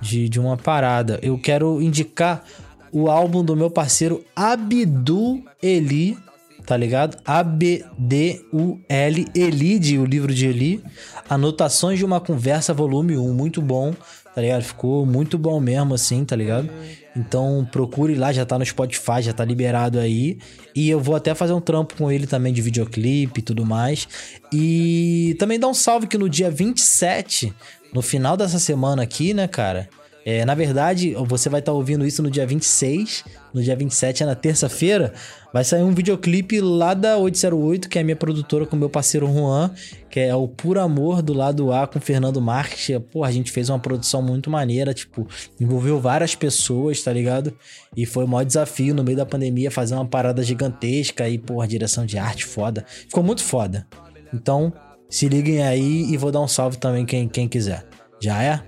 De, 0.00 0.28
de 0.28 0.38
uma 0.38 0.56
parada. 0.56 1.18
Eu 1.22 1.38
quero 1.38 1.80
indicar 1.80 2.44
o 2.92 3.10
álbum 3.10 3.42
do 3.42 3.56
meu 3.56 3.70
parceiro 3.70 4.22
Abdul 4.36 5.42
Eli, 5.62 6.16
tá 6.64 6.76
ligado? 6.76 7.16
A-B-D-U-L, 7.24 9.26
Elide, 9.34 9.98
o 9.98 10.04
livro 10.04 10.34
de 10.34 10.46
Eli. 10.46 10.84
Anotações 11.28 11.98
de 11.98 12.04
uma 12.04 12.20
conversa, 12.20 12.74
volume 12.74 13.16
1, 13.16 13.32
muito 13.32 13.62
bom, 13.62 13.94
tá 14.34 14.40
ligado? 14.40 14.62
Ficou 14.62 15.06
muito 15.06 15.38
bom 15.38 15.58
mesmo, 15.58 15.94
assim, 15.94 16.24
tá 16.24 16.36
ligado? 16.36 16.68
Então 17.16 17.66
procure 17.72 18.14
lá, 18.14 18.32
já 18.32 18.44
tá 18.44 18.58
no 18.58 18.66
Spotify, 18.66 19.22
já 19.22 19.32
tá 19.32 19.44
liberado 19.44 19.98
aí. 19.98 20.38
E 20.74 20.90
eu 20.90 21.00
vou 21.00 21.16
até 21.16 21.34
fazer 21.34 21.54
um 21.54 21.60
trampo 21.60 21.96
com 21.96 22.12
ele 22.12 22.26
também 22.26 22.52
de 22.52 22.60
videoclipe 22.60 23.40
e 23.40 23.42
tudo 23.42 23.64
mais. 23.64 24.06
E 24.52 25.34
também 25.38 25.58
dá 25.58 25.66
um 25.66 25.74
salve 25.74 26.06
que 26.06 26.18
no 26.18 26.28
dia 26.28 26.50
27, 26.50 27.52
no 27.92 28.02
final 28.02 28.36
dessa 28.36 28.58
semana 28.58 29.02
aqui, 29.02 29.32
né, 29.32 29.48
cara? 29.48 29.88
É, 30.28 30.44
na 30.44 30.56
verdade, 30.56 31.14
você 31.28 31.48
vai 31.48 31.60
estar 31.60 31.70
tá 31.70 31.78
ouvindo 31.78 32.04
isso 32.04 32.20
no 32.20 32.28
dia 32.28 32.44
26, 32.44 33.22
no 33.54 33.62
dia 33.62 33.76
27 33.76 34.24
é 34.24 34.26
na 34.26 34.34
terça-feira, 34.34 35.12
vai 35.52 35.62
sair 35.62 35.84
um 35.84 35.94
videoclipe 35.94 36.60
lá 36.60 36.94
da 36.94 37.16
808, 37.16 37.88
que 37.88 37.96
é 37.96 38.00
a 38.00 38.04
minha 38.04 38.16
produtora 38.16 38.66
com 38.66 38.74
meu 38.74 38.90
parceiro 38.90 39.32
Juan, 39.32 39.70
que 40.10 40.18
é 40.18 40.34
o 40.34 40.48
Puro 40.48 40.80
Amor 40.80 41.22
do 41.22 41.32
lado 41.32 41.72
A 41.72 41.86
com 41.86 42.00
Fernando 42.00 42.40
Marques. 42.40 42.98
Pô, 43.12 43.22
a 43.22 43.30
gente 43.30 43.52
fez 43.52 43.70
uma 43.70 43.78
produção 43.78 44.20
muito 44.20 44.50
maneira, 44.50 44.92
tipo, 44.92 45.28
envolveu 45.60 46.00
várias 46.00 46.34
pessoas, 46.34 47.00
tá 47.00 47.12
ligado? 47.12 47.56
E 47.96 48.04
foi 48.04 48.24
o 48.24 48.28
maior 48.28 48.44
desafio 48.44 48.96
no 48.96 49.04
meio 49.04 49.16
da 49.16 49.24
pandemia 49.24 49.70
fazer 49.70 49.94
uma 49.94 50.08
parada 50.08 50.42
gigantesca 50.42 51.28
e, 51.28 51.38
pô, 51.38 51.64
direção 51.64 52.04
de 52.04 52.18
arte 52.18 52.44
foda. 52.44 52.84
Ficou 52.88 53.22
muito 53.22 53.44
foda. 53.44 53.86
Então, 54.34 54.72
se 55.08 55.28
liguem 55.28 55.62
aí 55.62 56.12
e 56.12 56.16
vou 56.16 56.32
dar 56.32 56.40
um 56.40 56.48
salve 56.48 56.78
também 56.78 57.06
quem, 57.06 57.28
quem 57.28 57.46
quiser. 57.46 57.86
Já 58.20 58.42
é? 58.42 58.60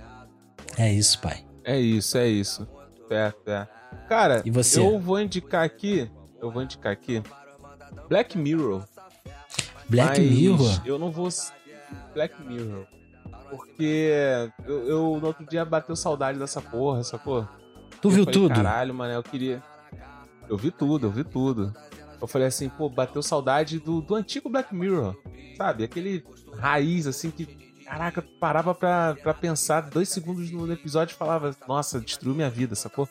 É 0.77 0.89
isso, 0.93 1.19
pai. 1.19 1.48
É 1.69 1.79
isso, 1.79 2.17
é 2.17 2.27
isso. 2.27 2.67
É, 3.11 3.31
é. 3.45 3.67
Cara, 4.07 4.41
E 4.43 4.49
você? 4.49 4.79
eu 4.79 4.99
vou 4.99 5.19
indicar 5.19 5.63
aqui. 5.63 6.09
Eu 6.41 6.49
vou 6.49 6.63
indicar 6.63 6.91
aqui. 6.91 7.21
Black 8.07 8.37
Mirror. 8.37 8.87
Black 9.87 10.19
Mirror? 10.19 10.81
Eu 10.83 10.97
não 10.97 11.11
vou. 11.11 11.29
Black 12.13 12.41
Mirror. 12.43 12.85
Porque 13.49 14.11
eu, 14.65 14.87
eu 14.87 15.19
no 15.19 15.27
outro 15.27 15.45
dia 15.45 15.63
bateu 15.65 15.95
saudade 15.95 16.39
dessa 16.39 16.61
porra, 16.61 17.03
sacou? 17.03 17.47
Tu 18.01 18.07
Eu 18.07 18.11
viu 18.11 18.23
falei, 18.25 18.39
tudo? 18.39 18.55
Caralho, 18.55 18.93
mano, 18.93 19.13
eu 19.13 19.23
queria. 19.23 19.61
Eu 20.47 20.57
vi 20.57 20.71
tudo, 20.71 21.05
eu 21.07 21.11
vi 21.11 21.23
tudo. 21.23 21.71
Eu 22.19 22.27
falei 22.27 22.47
assim, 22.47 22.67
pô, 22.67 22.89
bateu 22.89 23.21
saudade 23.21 23.79
do, 23.79 24.01
do 24.01 24.15
antigo 24.15 24.49
Black 24.49 24.73
Mirror. 24.73 25.15
Sabe? 25.55 25.83
Aquele 25.83 26.23
raiz, 26.57 27.05
assim, 27.05 27.29
que. 27.29 27.68
Caraca, 27.89 28.21
parava 28.39 28.75
pra, 28.75 29.15
pra 29.15 29.33
pensar 29.33 29.81
dois 29.81 30.09
segundos 30.09 30.51
no 30.51 30.71
episódio 30.71 31.15
e 31.15 31.17
falava, 31.17 31.55
nossa, 31.67 31.99
destruiu 31.99 32.35
minha 32.35 32.49
vida, 32.49 32.75
sacou? 32.75 33.09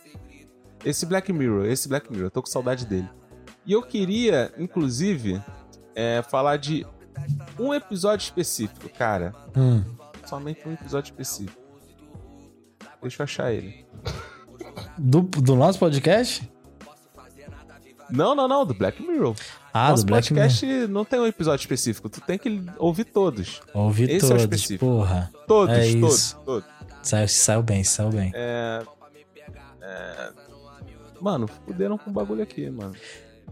Esse 0.84 1.04
Black 1.04 1.32
Mirror, 1.32 1.66
esse 1.66 1.88
Black 1.88 2.08
Mirror, 2.08 2.26
eu 2.26 2.30
tô 2.30 2.40
com 2.40 2.48
saudade 2.48 2.86
dele. 2.86 3.10
E 3.66 3.72
eu 3.72 3.82
queria, 3.82 4.54
inclusive, 4.56 5.42
é, 5.96 6.22
falar 6.22 6.58
de 6.58 6.86
um 7.58 7.74
episódio 7.74 8.22
específico, 8.22 8.88
cara. 8.90 9.34
Hum. 9.56 9.82
Somente 10.24 10.66
um 10.68 10.72
episódio 10.72 11.10
específico. 11.10 11.60
Deixa 13.02 13.20
eu 13.20 13.24
achar 13.24 13.52
ele. 13.52 13.84
Do, 14.96 15.22
do 15.22 15.56
nosso 15.56 15.80
podcast? 15.80 16.48
Não, 18.08 18.32
não, 18.32 18.46
não, 18.46 18.64
do 18.64 18.74
Black 18.74 19.02
Mirror. 19.02 19.34
Ah, 19.72 19.90
Nosso 19.90 20.04
do 20.04 20.10
Black 20.10 20.28
podcast 20.28 20.66
não 20.88 21.04
tem 21.04 21.20
um 21.20 21.26
episódio 21.26 21.62
específico. 21.62 22.08
Tu 22.08 22.20
tem 22.20 22.38
que 22.38 22.62
ouvir 22.78 23.04
todos. 23.04 23.60
Mirror. 23.66 23.84
Ouvi 23.86 24.04
Esse 24.04 24.24
é 24.24 24.26
o 24.26 24.28
todos, 24.30 24.42
específico. 24.42 24.86
porra. 24.86 25.30
Todos, 25.46 25.76
É 25.76 26.00
todos, 26.00 26.32
todos. 26.44 26.68
Saiu, 27.02 27.28
saiu 27.28 27.62
bem, 27.62 27.84
saiu 27.84 28.10
bem. 28.10 28.32
É, 28.34 28.82
é, 29.82 30.32
Mano, 31.20 31.48
fuderam 31.66 31.98
com 31.98 32.10
o 32.10 32.12
bagulho 32.12 32.42
aqui, 32.42 32.68
mano. 32.70 32.94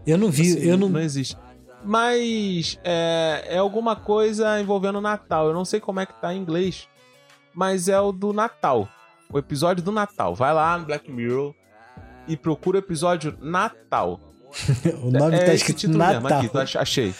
Eu 0.05 0.17
não 0.17 0.29
vi, 0.29 0.53
Assim, 0.53 0.67
eu 0.67 0.77
não... 0.77 0.89
Não 0.89 0.99
existe. 1.01 1.37
Mas 1.83 2.79
é, 2.83 3.43
é 3.49 3.57
alguma 3.57 3.95
coisa 3.95 4.59
envolvendo 4.59 4.97
o 4.97 5.01
Natal. 5.01 5.47
Eu 5.47 5.53
não 5.53 5.65
sei 5.65 5.79
como 5.79 5.99
é 5.99 6.05
que 6.05 6.19
tá 6.19 6.33
em 6.33 6.41
inglês. 6.41 6.87
Mas 7.53 7.87
é 7.87 7.99
o 7.99 8.11
do 8.11 8.33
Natal. 8.33 8.87
O 9.31 9.37
episódio 9.37 9.83
do 9.83 9.91
Natal. 9.91 10.33
Vai 10.33 10.53
lá 10.53 10.77
no 10.77 10.85
Black 10.85 11.11
Mirror 11.11 11.53
e 12.27 12.35
procura 12.37 12.77
o 12.77 12.79
episódio 12.79 13.37
Natal. 13.41 14.19
o 15.03 15.11
nome 15.11 15.35
é 15.35 15.45
tá 15.45 15.53
escrito 15.53 15.77
título 15.79 15.97
Natal. 15.99 16.41
mesmo, 16.41 16.59
aqui, 16.59 16.77
achei. 16.77 17.13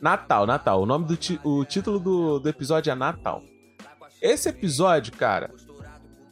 Natal, 0.00 0.46
Natal. 0.46 0.82
O 0.82 0.86
nome 0.86 1.04
do 1.06 1.16
ti- 1.16 1.40
o 1.44 1.64
título 1.64 1.98
do, 1.98 2.38
do 2.38 2.48
episódio 2.48 2.90
é 2.90 2.94
Natal. 2.94 3.42
Esse 4.20 4.48
episódio, 4.48 5.12
cara, 5.12 5.50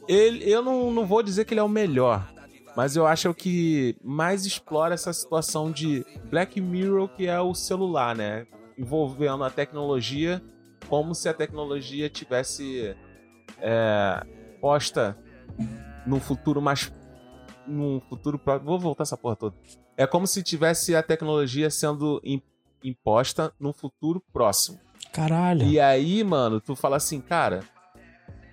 ele, 0.07 0.49
eu 0.49 0.61
não, 0.61 0.91
não 0.91 1.05
vou 1.05 1.21
dizer 1.23 1.45
que 1.45 1.53
ele 1.53 1.59
é 1.61 1.63
o 1.63 1.69
melhor, 1.69 2.27
mas 2.75 2.95
eu 2.95 3.05
acho 3.05 3.33
que 3.33 3.95
mais 4.03 4.45
explora 4.45 4.93
essa 4.93 5.11
situação 5.13 5.71
de 5.71 6.05
Black 6.29 6.59
Mirror, 6.61 7.09
que 7.09 7.27
é 7.27 7.39
o 7.39 7.53
celular, 7.53 8.15
né? 8.15 8.45
Envolvendo 8.77 9.43
a 9.43 9.49
tecnologia 9.49 10.41
como 10.87 11.13
se 11.13 11.27
a 11.29 11.33
tecnologia 11.33 12.09
tivesse 12.09 12.95
é, 13.61 14.23
posta 14.61 15.17
num 16.05 16.19
futuro 16.19 16.61
mais. 16.61 16.91
num 17.67 17.99
futuro 18.09 18.39
próximo. 18.39 18.69
Vou 18.69 18.79
voltar 18.79 19.03
essa 19.03 19.17
porra 19.17 19.35
toda. 19.35 19.55
É 19.99 20.07
como 20.07 20.25
se 20.25 20.41
tivesse 20.41 20.95
a 20.95 21.03
tecnologia 21.03 21.69
sendo 21.69 22.21
im- 22.23 22.41
imposta 22.81 23.53
num 23.59 23.73
futuro 23.73 24.23
próximo. 24.31 24.79
Caralho. 25.11 25.63
E 25.65 25.77
aí, 25.77 26.23
mano, 26.23 26.61
tu 26.61 26.73
fala 26.73 26.95
assim, 26.95 27.19
cara, 27.19 27.63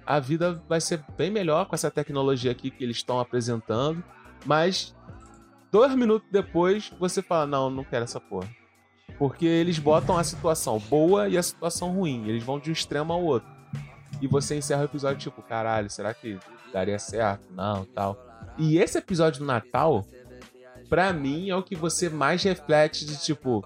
a 0.05 0.19
vida 0.19 0.61
vai 0.69 0.81
ser 0.81 1.05
bem 1.17 1.31
melhor 1.31 1.67
com 1.67 1.75
essa 1.77 1.89
tecnologia 1.91 2.51
aqui 2.51 2.69
que 2.69 2.83
eles 2.83 2.97
estão 2.97 3.21
apresentando, 3.21 4.03
mas 4.45 4.93
dois 5.71 5.95
minutos 5.95 6.29
depois 6.33 6.93
você 6.99 7.23
fala, 7.23 7.47
não, 7.47 7.71
não 7.71 7.85
quero 7.85 8.03
essa 8.03 8.19
porra. 8.19 8.49
Porque 9.17 9.47
eles 9.47 9.79
botam 9.79 10.19
a 10.19 10.25
situação 10.25 10.81
boa 10.81 11.29
e 11.29 11.39
a 11.39 11.43
situação 11.45 11.93
ruim. 11.93 12.29
Eles 12.29 12.43
vão 12.43 12.59
de 12.59 12.71
um 12.71 12.73
extremo 12.73 13.13
ao 13.13 13.23
outro. 13.23 13.49
E 14.21 14.27
você 14.27 14.57
encerra 14.57 14.83
o 14.83 14.87
episódio 14.87 15.19
tipo, 15.19 15.43
caralho, 15.43 15.89
será 15.89 16.13
que 16.13 16.39
daria 16.73 16.99
certo? 16.99 17.47
Não, 17.53 17.85
tal. 17.85 18.19
E 18.59 18.79
esse 18.79 18.99
episódio 18.99 19.41
do 19.41 19.47
Natal, 19.47 20.05
pra 20.89 21.13
mim, 21.13 21.51
é 21.51 21.57
o 21.57 21.63
que 21.63 21.75
você 21.77 22.09
mais 22.09 22.43
reflete 22.43 23.05
de 23.05 23.17
tipo, 23.17 23.65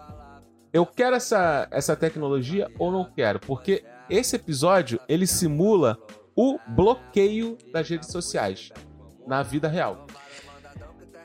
eu 0.73 0.87
quero 0.87 1.17
essa, 1.17 1.67
essa 1.71 1.97
tecnologia 1.97 2.69
ou 2.79 2.91
não 2.91 3.05
quero? 3.05 3.41
Porque 3.41 3.85
esse 4.09 4.37
episódio, 4.37 5.01
ele 5.09 5.27
simula 5.27 5.99
o 6.35 6.59
bloqueio 6.69 7.59
das 7.73 7.89
redes 7.89 8.11
sociais 8.11 8.71
na 9.27 9.43
vida 9.43 9.69
real. 9.69 10.07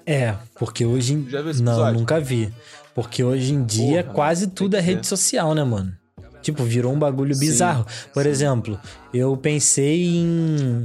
É, 0.05 0.36
porque 0.60 0.86
hoje 0.86 1.13
em... 1.13 1.29
Já 1.29 1.41
viu 1.41 1.51
esse 1.51 1.63
Não, 1.63 1.91
nunca 1.93 2.19
vi. 2.19 2.53
Porque 2.93 3.23
hoje 3.23 3.53
em 3.53 3.63
dia 3.63 4.03
Porra, 4.03 4.15
quase 4.15 4.47
tem 4.47 4.55
tudo 4.55 4.77
é 4.77 4.79
rede 4.79 5.01
ver. 5.01 5.05
social, 5.05 5.53
né, 5.55 5.63
mano? 5.63 5.95
Tipo, 6.41 6.63
virou 6.63 6.93
um 6.93 6.99
bagulho 6.99 7.34
Sim, 7.34 7.39
bizarro. 7.39 7.86
Por 8.13 8.23
sim. 8.23 8.29
exemplo, 8.29 8.79
eu 9.13 9.36
pensei 9.36 10.05
em 10.17 10.84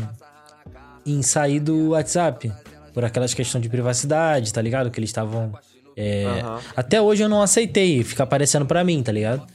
em 1.04 1.22
sair 1.22 1.60
do 1.60 1.90
WhatsApp 1.90 2.52
por 2.92 3.04
aquelas 3.04 3.34
questões 3.34 3.62
de 3.62 3.68
privacidade, 3.68 4.52
tá 4.52 4.60
ligado? 4.60 4.90
Que 4.90 5.00
eles 5.00 5.10
estavam 5.10 5.52
é, 5.96 6.24
Aham. 6.24 6.60
Até 6.76 7.00
hoje 7.00 7.22
eu 7.22 7.28
não 7.28 7.42
aceitei, 7.42 8.02
fica 8.02 8.22
aparecendo 8.22 8.64
pra 8.64 8.82
mim, 8.82 9.02
tá 9.02 9.12
ligado? 9.12 9.46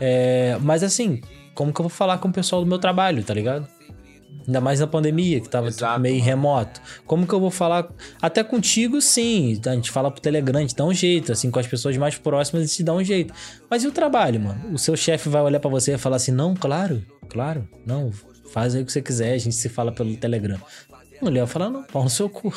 É, 0.00 0.56
mas 0.60 0.82
assim, 0.82 1.20
como 1.54 1.72
que 1.72 1.80
eu 1.80 1.84
vou 1.84 1.90
falar 1.90 2.18
com 2.18 2.28
o 2.28 2.32
pessoal 2.32 2.62
do 2.62 2.68
meu 2.68 2.78
trabalho, 2.78 3.22
tá 3.22 3.34
ligado? 3.34 3.66
Ainda 4.46 4.60
mais 4.60 4.80
na 4.80 4.86
pandemia, 4.86 5.40
que 5.40 5.48
tava 5.48 5.68
Exato, 5.68 6.00
meio 6.00 6.14
mano. 6.16 6.26
remoto. 6.26 6.80
Como 7.06 7.26
que 7.26 7.32
eu 7.32 7.40
vou 7.40 7.50
falar? 7.50 7.88
Até 8.22 8.42
contigo, 8.42 9.00
sim. 9.00 9.60
A 9.66 9.74
gente 9.74 9.90
fala 9.90 10.10
pro 10.10 10.20
Telegram, 10.20 10.58
a 10.58 10.62
gente 10.62 10.74
dá 10.74 10.84
um 10.84 10.94
jeito. 10.94 11.30
Assim, 11.30 11.50
com 11.50 11.58
as 11.58 11.66
pessoas 11.66 11.96
mais 11.96 12.16
próximas, 12.16 12.64
a 12.64 12.66
gente 12.66 12.82
dá 12.82 12.94
um 12.94 13.04
jeito. 13.04 13.34
Mas 13.68 13.84
e 13.84 13.86
o 13.86 13.92
trabalho, 13.92 14.40
mano? 14.40 14.72
O 14.72 14.78
seu 14.78 14.96
chefe 14.96 15.28
vai 15.28 15.42
olhar 15.42 15.60
pra 15.60 15.70
você 15.70 15.94
e 15.94 15.98
falar 15.98 16.16
assim: 16.16 16.32
não, 16.32 16.54
claro, 16.54 17.04
claro, 17.28 17.68
não, 17.86 18.10
faz 18.52 18.74
aí 18.74 18.82
o 18.82 18.86
que 18.86 18.92
você 18.92 19.02
quiser, 19.02 19.34
a 19.34 19.38
gente 19.38 19.54
se 19.54 19.68
fala 19.68 19.92
pelo 19.92 20.16
Telegram. 20.16 20.58
A 21.20 21.24
mulher 21.24 21.40
vai 21.40 21.48
falar: 21.48 21.70
não, 21.70 21.82
pau 21.84 22.04
no 22.04 22.10
seu 22.10 22.28
cu. 22.28 22.52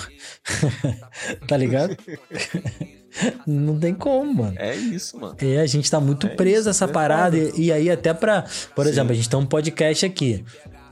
tá 1.48 1.58
ligado? 1.58 1.98
Não 3.46 3.80
tem 3.80 3.94
como, 3.94 4.34
mano. 4.34 4.56
É 4.58 4.76
isso, 4.76 5.20
mano. 5.20 5.36
É, 5.40 5.60
a 5.60 5.68
gente 5.68 5.90
tá 5.90 6.00
muito 6.00 6.26
É 6.26 6.30
preso 6.32 6.62
isso, 6.62 6.70
a 6.70 6.72
essa 6.72 6.86
é 6.86 6.88
parada. 6.88 7.38
E, 7.38 7.66
e 7.66 7.72
aí, 7.72 7.90
até 7.90 8.12
pra. 8.14 8.44
Por 8.76 8.86
Sim. 8.86 8.92
exemplo, 8.92 9.12
a 9.12 9.16
gente 9.16 9.30
tem 9.30 9.40
um 9.40 9.46
podcast 9.46 10.04
aqui. 10.04 10.44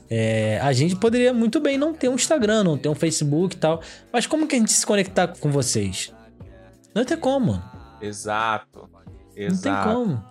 É, 0.08 0.60
a 0.62 0.72
gente 0.74 0.96
poderia 0.98 1.34
muito 1.34 1.60
bem 1.60 1.78
não 1.78 1.94
ter 1.94 2.10
um 2.10 2.16
Instagram, 2.16 2.64
não 2.64 2.78
ter 2.78 2.90
um 2.90 2.96
Facebook 2.96 3.56
e 3.56 3.60
tal. 3.60 3.82
Mas 4.12 4.28
como 4.28 4.46
que 4.46 4.56
a 4.56 4.60
gente 4.60 4.72
se 4.72 4.86
conectar 4.86 5.30
com 5.30 5.50
vocês? 5.50 6.14
Não 6.94 7.06
tem 7.06 7.18
como, 7.18 7.54
mano. 7.54 7.72
Exato. 8.02 8.90
Não 8.92 9.02
Exato. 9.36 9.88
tem 9.88 9.96
como. 9.96 10.24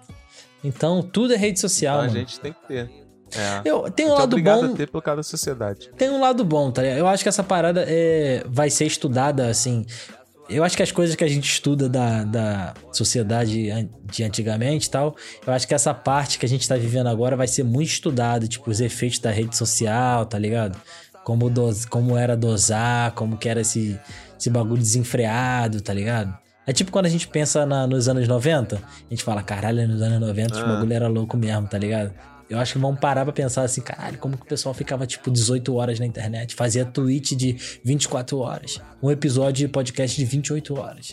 Então, 0.63 1.03
tudo 1.03 1.33
é 1.33 1.37
rede 1.37 1.59
social, 1.59 2.05
Então 2.05 2.15
a 2.15 2.19
gente 2.19 2.39
tem 2.39 2.53
que 2.53 2.69
ter. 2.69 2.91
É. 3.37 3.63
Eu, 3.65 3.91
tem 3.91 4.07
um 4.07 4.11
é 4.11 4.13
lado 4.15 4.25
obrigado 4.25 4.67
bom. 4.69 4.75
a 4.75 4.77
ter 4.77 4.89
por 4.89 5.03
causa 5.03 5.19
da 5.19 5.23
sociedade. 5.23 5.91
Tem 5.97 6.11
um 6.11 6.21
lado 6.21 6.45
bom, 6.45 6.71
tá 6.71 6.83
ligado? 6.83 6.99
Eu 6.99 7.07
acho 7.07 7.23
que 7.23 7.29
essa 7.29 7.43
parada 7.43 7.85
é, 7.87 8.43
vai 8.49 8.71
ser 8.71 8.87
estudada, 8.87 9.47
assim. 9.49 9.85
Eu 10.49 10.65
acho 10.65 10.77
que 10.77 10.83
as 10.83 10.91
coisas 10.91 11.15
que 11.15 11.23
a 11.23 11.29
gente 11.29 11.49
estuda 11.49 11.89
da, 11.89 12.25
da 12.25 12.75
sociedade 12.93 13.89
de 14.11 14.25
antigamente 14.25 14.89
e 14.89 14.91
tal, 14.91 15.15
eu 15.47 15.53
acho 15.53 15.69
que 15.69 15.75
essa 15.75 15.95
parte 15.95 16.41
que 16.41 16.45
a 16.47 16.49
gente 16.49 16.67
tá 16.69 16.75
vivendo 16.75 17.07
agora 17.07 17.37
vai 17.37 17.47
ser 17.47 17.63
muito 17.63 17.89
estudada, 17.91 18.49
tipo, 18.49 18.69
os 18.69 18.81
efeitos 18.81 19.21
da 19.21 19.31
rede 19.31 19.57
social, 19.57 20.27
tá 20.27 20.37
ligado? 20.37 20.77
Como, 21.23 21.49
dos, 21.49 21.85
como 21.85 22.17
era 22.17 22.37
dosar, 22.37 23.13
como 23.13 23.37
que 23.37 23.49
era 23.49 23.61
esse, 23.61 23.97
esse 24.37 24.51
bagulho 24.51 24.81
desenfreado, 24.83 25.81
tá 25.81 25.93
ligado? 25.95 26.37
É 26.67 26.73
tipo 26.73 26.91
quando 26.91 27.07
a 27.07 27.09
gente 27.11 27.29
pensa 27.29 27.65
na- 27.65 27.87
nos 27.87 28.09
anos 28.09 28.27
90, 28.27 28.77
a 28.77 28.81
gente 29.11 29.23
fala, 29.23 29.43
caralho, 29.43 29.87
nos 29.87 30.03
anos 30.03 30.21
90 30.21 30.55
os 30.55 30.61
Ah. 30.63 30.67
bagulho 30.67 30.93
era 30.93 31.07
louco 31.09 31.37
mesmo, 31.37 31.69
tá 31.69 31.79
ligado? 31.79 32.13
Eu 32.51 32.59
acho 32.59 32.73
que 32.73 32.79
vamos 32.81 32.99
parar 32.99 33.25
pra 33.25 33.33
pensar 33.33 33.63
assim, 33.63 33.81
caralho, 33.81 34.19
como 34.19 34.37
que 34.37 34.43
o 34.43 34.47
pessoal 34.47 34.75
ficava 34.75 35.07
tipo 35.07 35.31
18 35.31 35.73
horas 35.73 36.01
na 36.01 36.05
internet, 36.05 36.57
fazia 36.57 36.85
tweet 36.85 37.37
de 37.37 37.53
24 37.85 38.37
horas, 38.39 38.83
um 39.01 39.09
episódio 39.09 39.67
de 39.67 39.73
podcast 39.73 40.17
de 40.17 40.25
28 40.25 40.79
horas. 40.79 41.13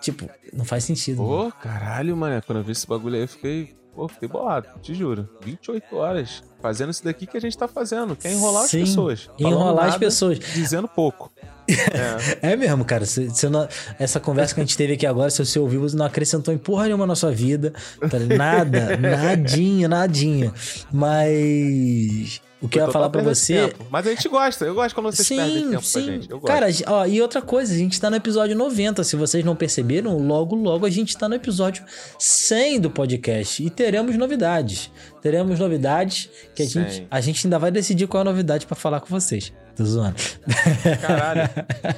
Tipo, 0.00 0.28
não 0.52 0.64
faz 0.64 0.84
sentido. 0.84 1.18
Pô, 1.18 1.52
caralho, 1.52 2.16
mano. 2.16 2.42
Quando 2.44 2.58
eu 2.58 2.64
vi 2.64 2.72
esse 2.72 2.86
bagulho 2.86 3.16
aí, 3.16 3.22
eu 3.22 3.28
fiquei. 3.28 3.79
Pô, 3.94 4.08
fiquei 4.08 4.28
bolado, 4.28 4.68
te 4.80 4.94
juro. 4.94 5.28
28 5.44 5.96
horas 5.96 6.42
fazendo 6.62 6.90
isso 6.90 7.02
daqui 7.04 7.26
que 7.26 7.36
a 7.36 7.40
gente 7.40 7.56
tá 7.58 7.66
fazendo. 7.66 8.14
Quer 8.16 8.32
enrolar 8.32 8.64
Sim, 8.66 8.82
as 8.82 8.88
pessoas. 8.88 9.30
Enrolar 9.38 9.86
as 9.88 9.96
pessoas. 9.98 10.38
Dizendo 10.38 10.86
pouco. 10.88 11.30
É. 11.68 12.40
É 12.52 12.56
mesmo, 12.56 12.84
cara. 12.84 13.04
Se, 13.06 13.30
se 13.30 13.46
eu 13.46 13.50
não- 13.50 13.68
essa 13.98 14.18
conversa 14.18 14.54
que 14.54 14.60
a 14.60 14.64
gente 14.64 14.76
teve 14.76 14.94
aqui 14.94 15.06
agora, 15.06 15.30
se 15.30 15.44
você 15.44 15.58
ouviu, 15.58 15.80
você 15.80 15.96
não 15.96 16.04
acrescentou 16.06 16.52
em 16.52 16.58
porra 16.58 16.84
nenhuma 16.86 17.06
na 17.06 17.14
sua 17.14 17.30
vida. 17.30 17.72
tá? 18.00 18.18
Nada, 18.36 18.96
nadinha, 18.98 19.88
nadinha. 19.88 20.52
Mas. 20.92 22.40
O 22.62 22.68
que 22.68 22.78
eu 22.78 22.86
ia 22.86 22.92
falar 22.92 23.08
pra 23.08 23.22
você. 23.22 23.68
tempo. 23.68 23.86
Mas 23.90 24.06
a 24.06 24.10
gente 24.10 24.28
gosta. 24.28 24.64
Eu 24.64 24.74
gosto 24.74 24.94
quando 24.94 25.06
vocês 25.10 25.28
perdem 25.28 25.70
tempo 25.70 25.90
pra 25.90 26.00
gente. 26.00 26.30
Eu 26.30 26.38
gosto. 26.38 26.52
Cara, 26.52 26.66
ó, 26.88 27.06
e 27.06 27.20
outra 27.22 27.40
coisa, 27.40 27.72
a 27.72 27.76
gente 27.76 27.98
tá 27.98 28.10
no 28.10 28.16
episódio 28.16 28.54
90. 28.54 29.02
Se 29.02 29.16
vocês 29.16 29.44
não 29.44 29.56
perceberam, 29.56 30.18
logo, 30.18 30.54
logo 30.54 30.84
a 30.84 30.90
gente 30.90 31.16
tá 31.16 31.28
no 31.28 31.34
episódio 31.34 31.84
100 32.18 32.80
do 32.80 32.90
podcast. 32.90 33.64
E 33.64 33.70
teremos 33.70 34.16
novidades. 34.16 34.90
Teremos 35.22 35.58
novidades 35.58 36.28
que 36.54 36.62
a, 36.62 36.66
100. 36.66 36.82
gente, 36.90 37.06
a 37.10 37.20
gente 37.20 37.46
ainda 37.46 37.58
vai 37.58 37.70
decidir 37.70 38.06
qual 38.06 38.20
é 38.20 38.22
a 38.22 38.30
novidade 38.30 38.66
pra 38.66 38.76
falar 38.76 39.00
com 39.00 39.08
vocês. 39.08 39.52
Tô 39.80 39.86
zoando. 39.86 40.16
Caralho. 41.00 41.48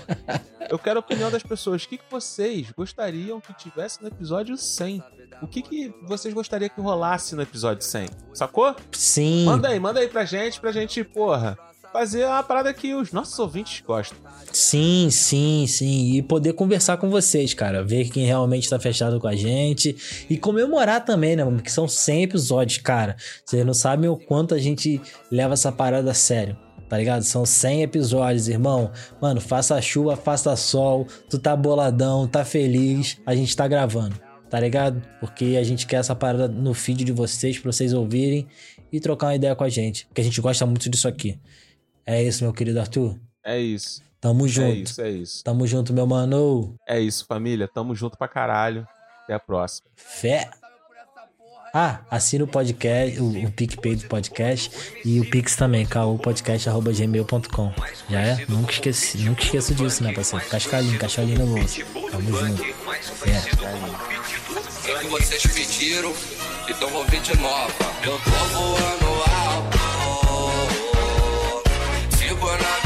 Eu 0.71 0.79
quero 0.79 0.99
a 0.99 1.01
opinião 1.01 1.33
das 1.33 1.42
pessoas. 1.42 1.83
O 1.83 1.88
que, 1.88 1.99
que 1.99 2.05
vocês 2.09 2.71
gostariam 2.71 3.40
que 3.40 3.53
tivesse 3.55 4.01
no 4.01 4.07
episódio 4.07 4.57
100? 4.57 5.03
O 5.42 5.49
que, 5.49 5.62
que 5.62 5.92
vocês 6.05 6.33
gostariam 6.33 6.71
que 6.71 6.81
rolasse 6.81 7.35
no 7.35 7.42
episódio 7.42 7.83
100? 7.83 8.09
Sacou? 8.33 8.77
Sim. 8.92 9.47
Manda 9.47 9.66
aí, 9.66 9.81
manda 9.81 9.99
aí 9.99 10.07
pra 10.07 10.25
gente, 10.25 10.61
pra 10.61 10.71
gente, 10.71 11.03
porra, 11.03 11.59
fazer 11.92 12.25
uma 12.25 12.42
parada 12.45 12.73
que 12.73 12.95
os 12.95 13.11
nossos 13.11 13.37
ouvintes 13.40 13.83
gostam. 13.85 14.16
Sim, 14.53 15.09
sim, 15.11 15.66
sim. 15.66 16.14
E 16.14 16.23
poder 16.23 16.53
conversar 16.53 16.99
com 16.99 17.11
vocês, 17.11 17.53
cara. 17.53 17.83
Ver 17.83 18.11
quem 18.11 18.25
realmente 18.25 18.71
tá 18.71 18.79
fechado 18.79 19.18
com 19.18 19.27
a 19.27 19.35
gente. 19.35 20.25
E 20.31 20.38
comemorar 20.38 21.05
também, 21.05 21.35
né, 21.35 21.42
mano? 21.42 21.57
Porque 21.57 21.71
são 21.71 21.88
100 21.88 22.23
episódios, 22.23 22.79
cara. 22.79 23.16
Vocês 23.45 23.66
não 23.66 23.75
sabem 23.75 24.09
o 24.09 24.16
quanto 24.16 24.55
a 24.55 24.59
gente 24.59 25.03
leva 25.33 25.55
essa 25.55 25.73
parada 25.73 26.12
a 26.12 26.14
sério. 26.14 26.57
Tá 26.92 26.98
ligado? 26.98 27.22
São 27.22 27.46
100 27.46 27.85
episódios, 27.85 28.48
irmão. 28.48 28.92
Mano, 29.18 29.40
faça 29.40 29.81
chuva, 29.81 30.14
faça 30.14 30.55
sol. 30.57 31.07
Tu 31.31 31.38
tá 31.38 31.57
boladão, 31.57 32.28
tá 32.28 32.44
feliz. 32.44 33.18
A 33.24 33.35
gente 33.35 33.57
tá 33.57 33.66
gravando. 33.66 34.14
Tá 34.50 34.61
ligado? 34.61 35.02
Porque 35.18 35.57
a 35.59 35.62
gente 35.62 35.87
quer 35.87 35.96
essa 35.96 36.14
parada 36.14 36.48
no 36.48 36.74
feed 36.74 37.02
de 37.02 37.11
vocês, 37.11 37.59
pra 37.59 37.72
vocês 37.72 37.94
ouvirem 37.94 38.46
e 38.92 39.00
trocar 39.00 39.28
uma 39.28 39.35
ideia 39.35 39.57
com 39.57 39.64
a 39.64 39.70
gente. 39.70 40.05
Porque 40.05 40.20
a 40.20 40.24
gente 40.24 40.38
gosta 40.38 40.66
muito 40.66 40.90
disso 40.90 41.09
aqui. 41.09 41.40
É 42.05 42.22
isso, 42.22 42.44
meu 42.44 42.52
querido 42.52 42.78
Arthur. 42.78 43.18
É 43.42 43.59
isso. 43.59 44.02
Tamo 44.20 44.46
junto. 44.46 44.66
É 44.66 44.74
isso, 44.74 45.00
é 45.00 45.11
isso. 45.11 45.42
Tamo 45.42 45.66
junto, 45.66 45.94
meu 45.94 46.07
mano. 46.07 46.74
É 46.87 47.00
isso, 47.00 47.24
família. 47.24 47.66
Tamo 47.66 47.94
junto 47.94 48.18
pra 48.18 48.28
caralho. 48.28 48.87
Até 49.24 49.33
a 49.33 49.40
próxima. 49.40 49.88
Fé. 49.96 50.50
Ah, 51.74 52.00
assina 52.11 52.44
o 52.44 52.46
podcast, 52.46 53.18
o, 53.18 53.46
o 53.46 53.50
PicPay 53.50 53.96
do 53.96 54.06
podcast 54.06 54.70
e 55.06 55.18
o 55.20 55.30
Pix 55.30 55.56
também, 55.56 55.87
caopodcast.gmail.com. 55.87 57.72
Já 58.11 58.20
é? 58.20 58.44
Nunca 58.46 58.72
esqueci, 58.72 59.16
nunca 59.18 59.42
esqueço 59.42 59.74
disso, 59.74 60.04
né, 60.04 60.12
parceiro? 60.12 60.44
Cascalinho, 60.50 60.98
cascalinho 60.98 61.38
no 61.38 61.46
bolso. 61.46 61.80
Tamo 62.11 62.38
junto. 62.38 62.62
Que 65.00 65.06
vocês 65.08 65.46
pediram. 65.46 66.12
Eu 66.68 66.74
tô 66.76 66.88
voando 66.88 67.08
alto. 69.30 69.78
Sigo 72.18 72.46
na 72.46 72.82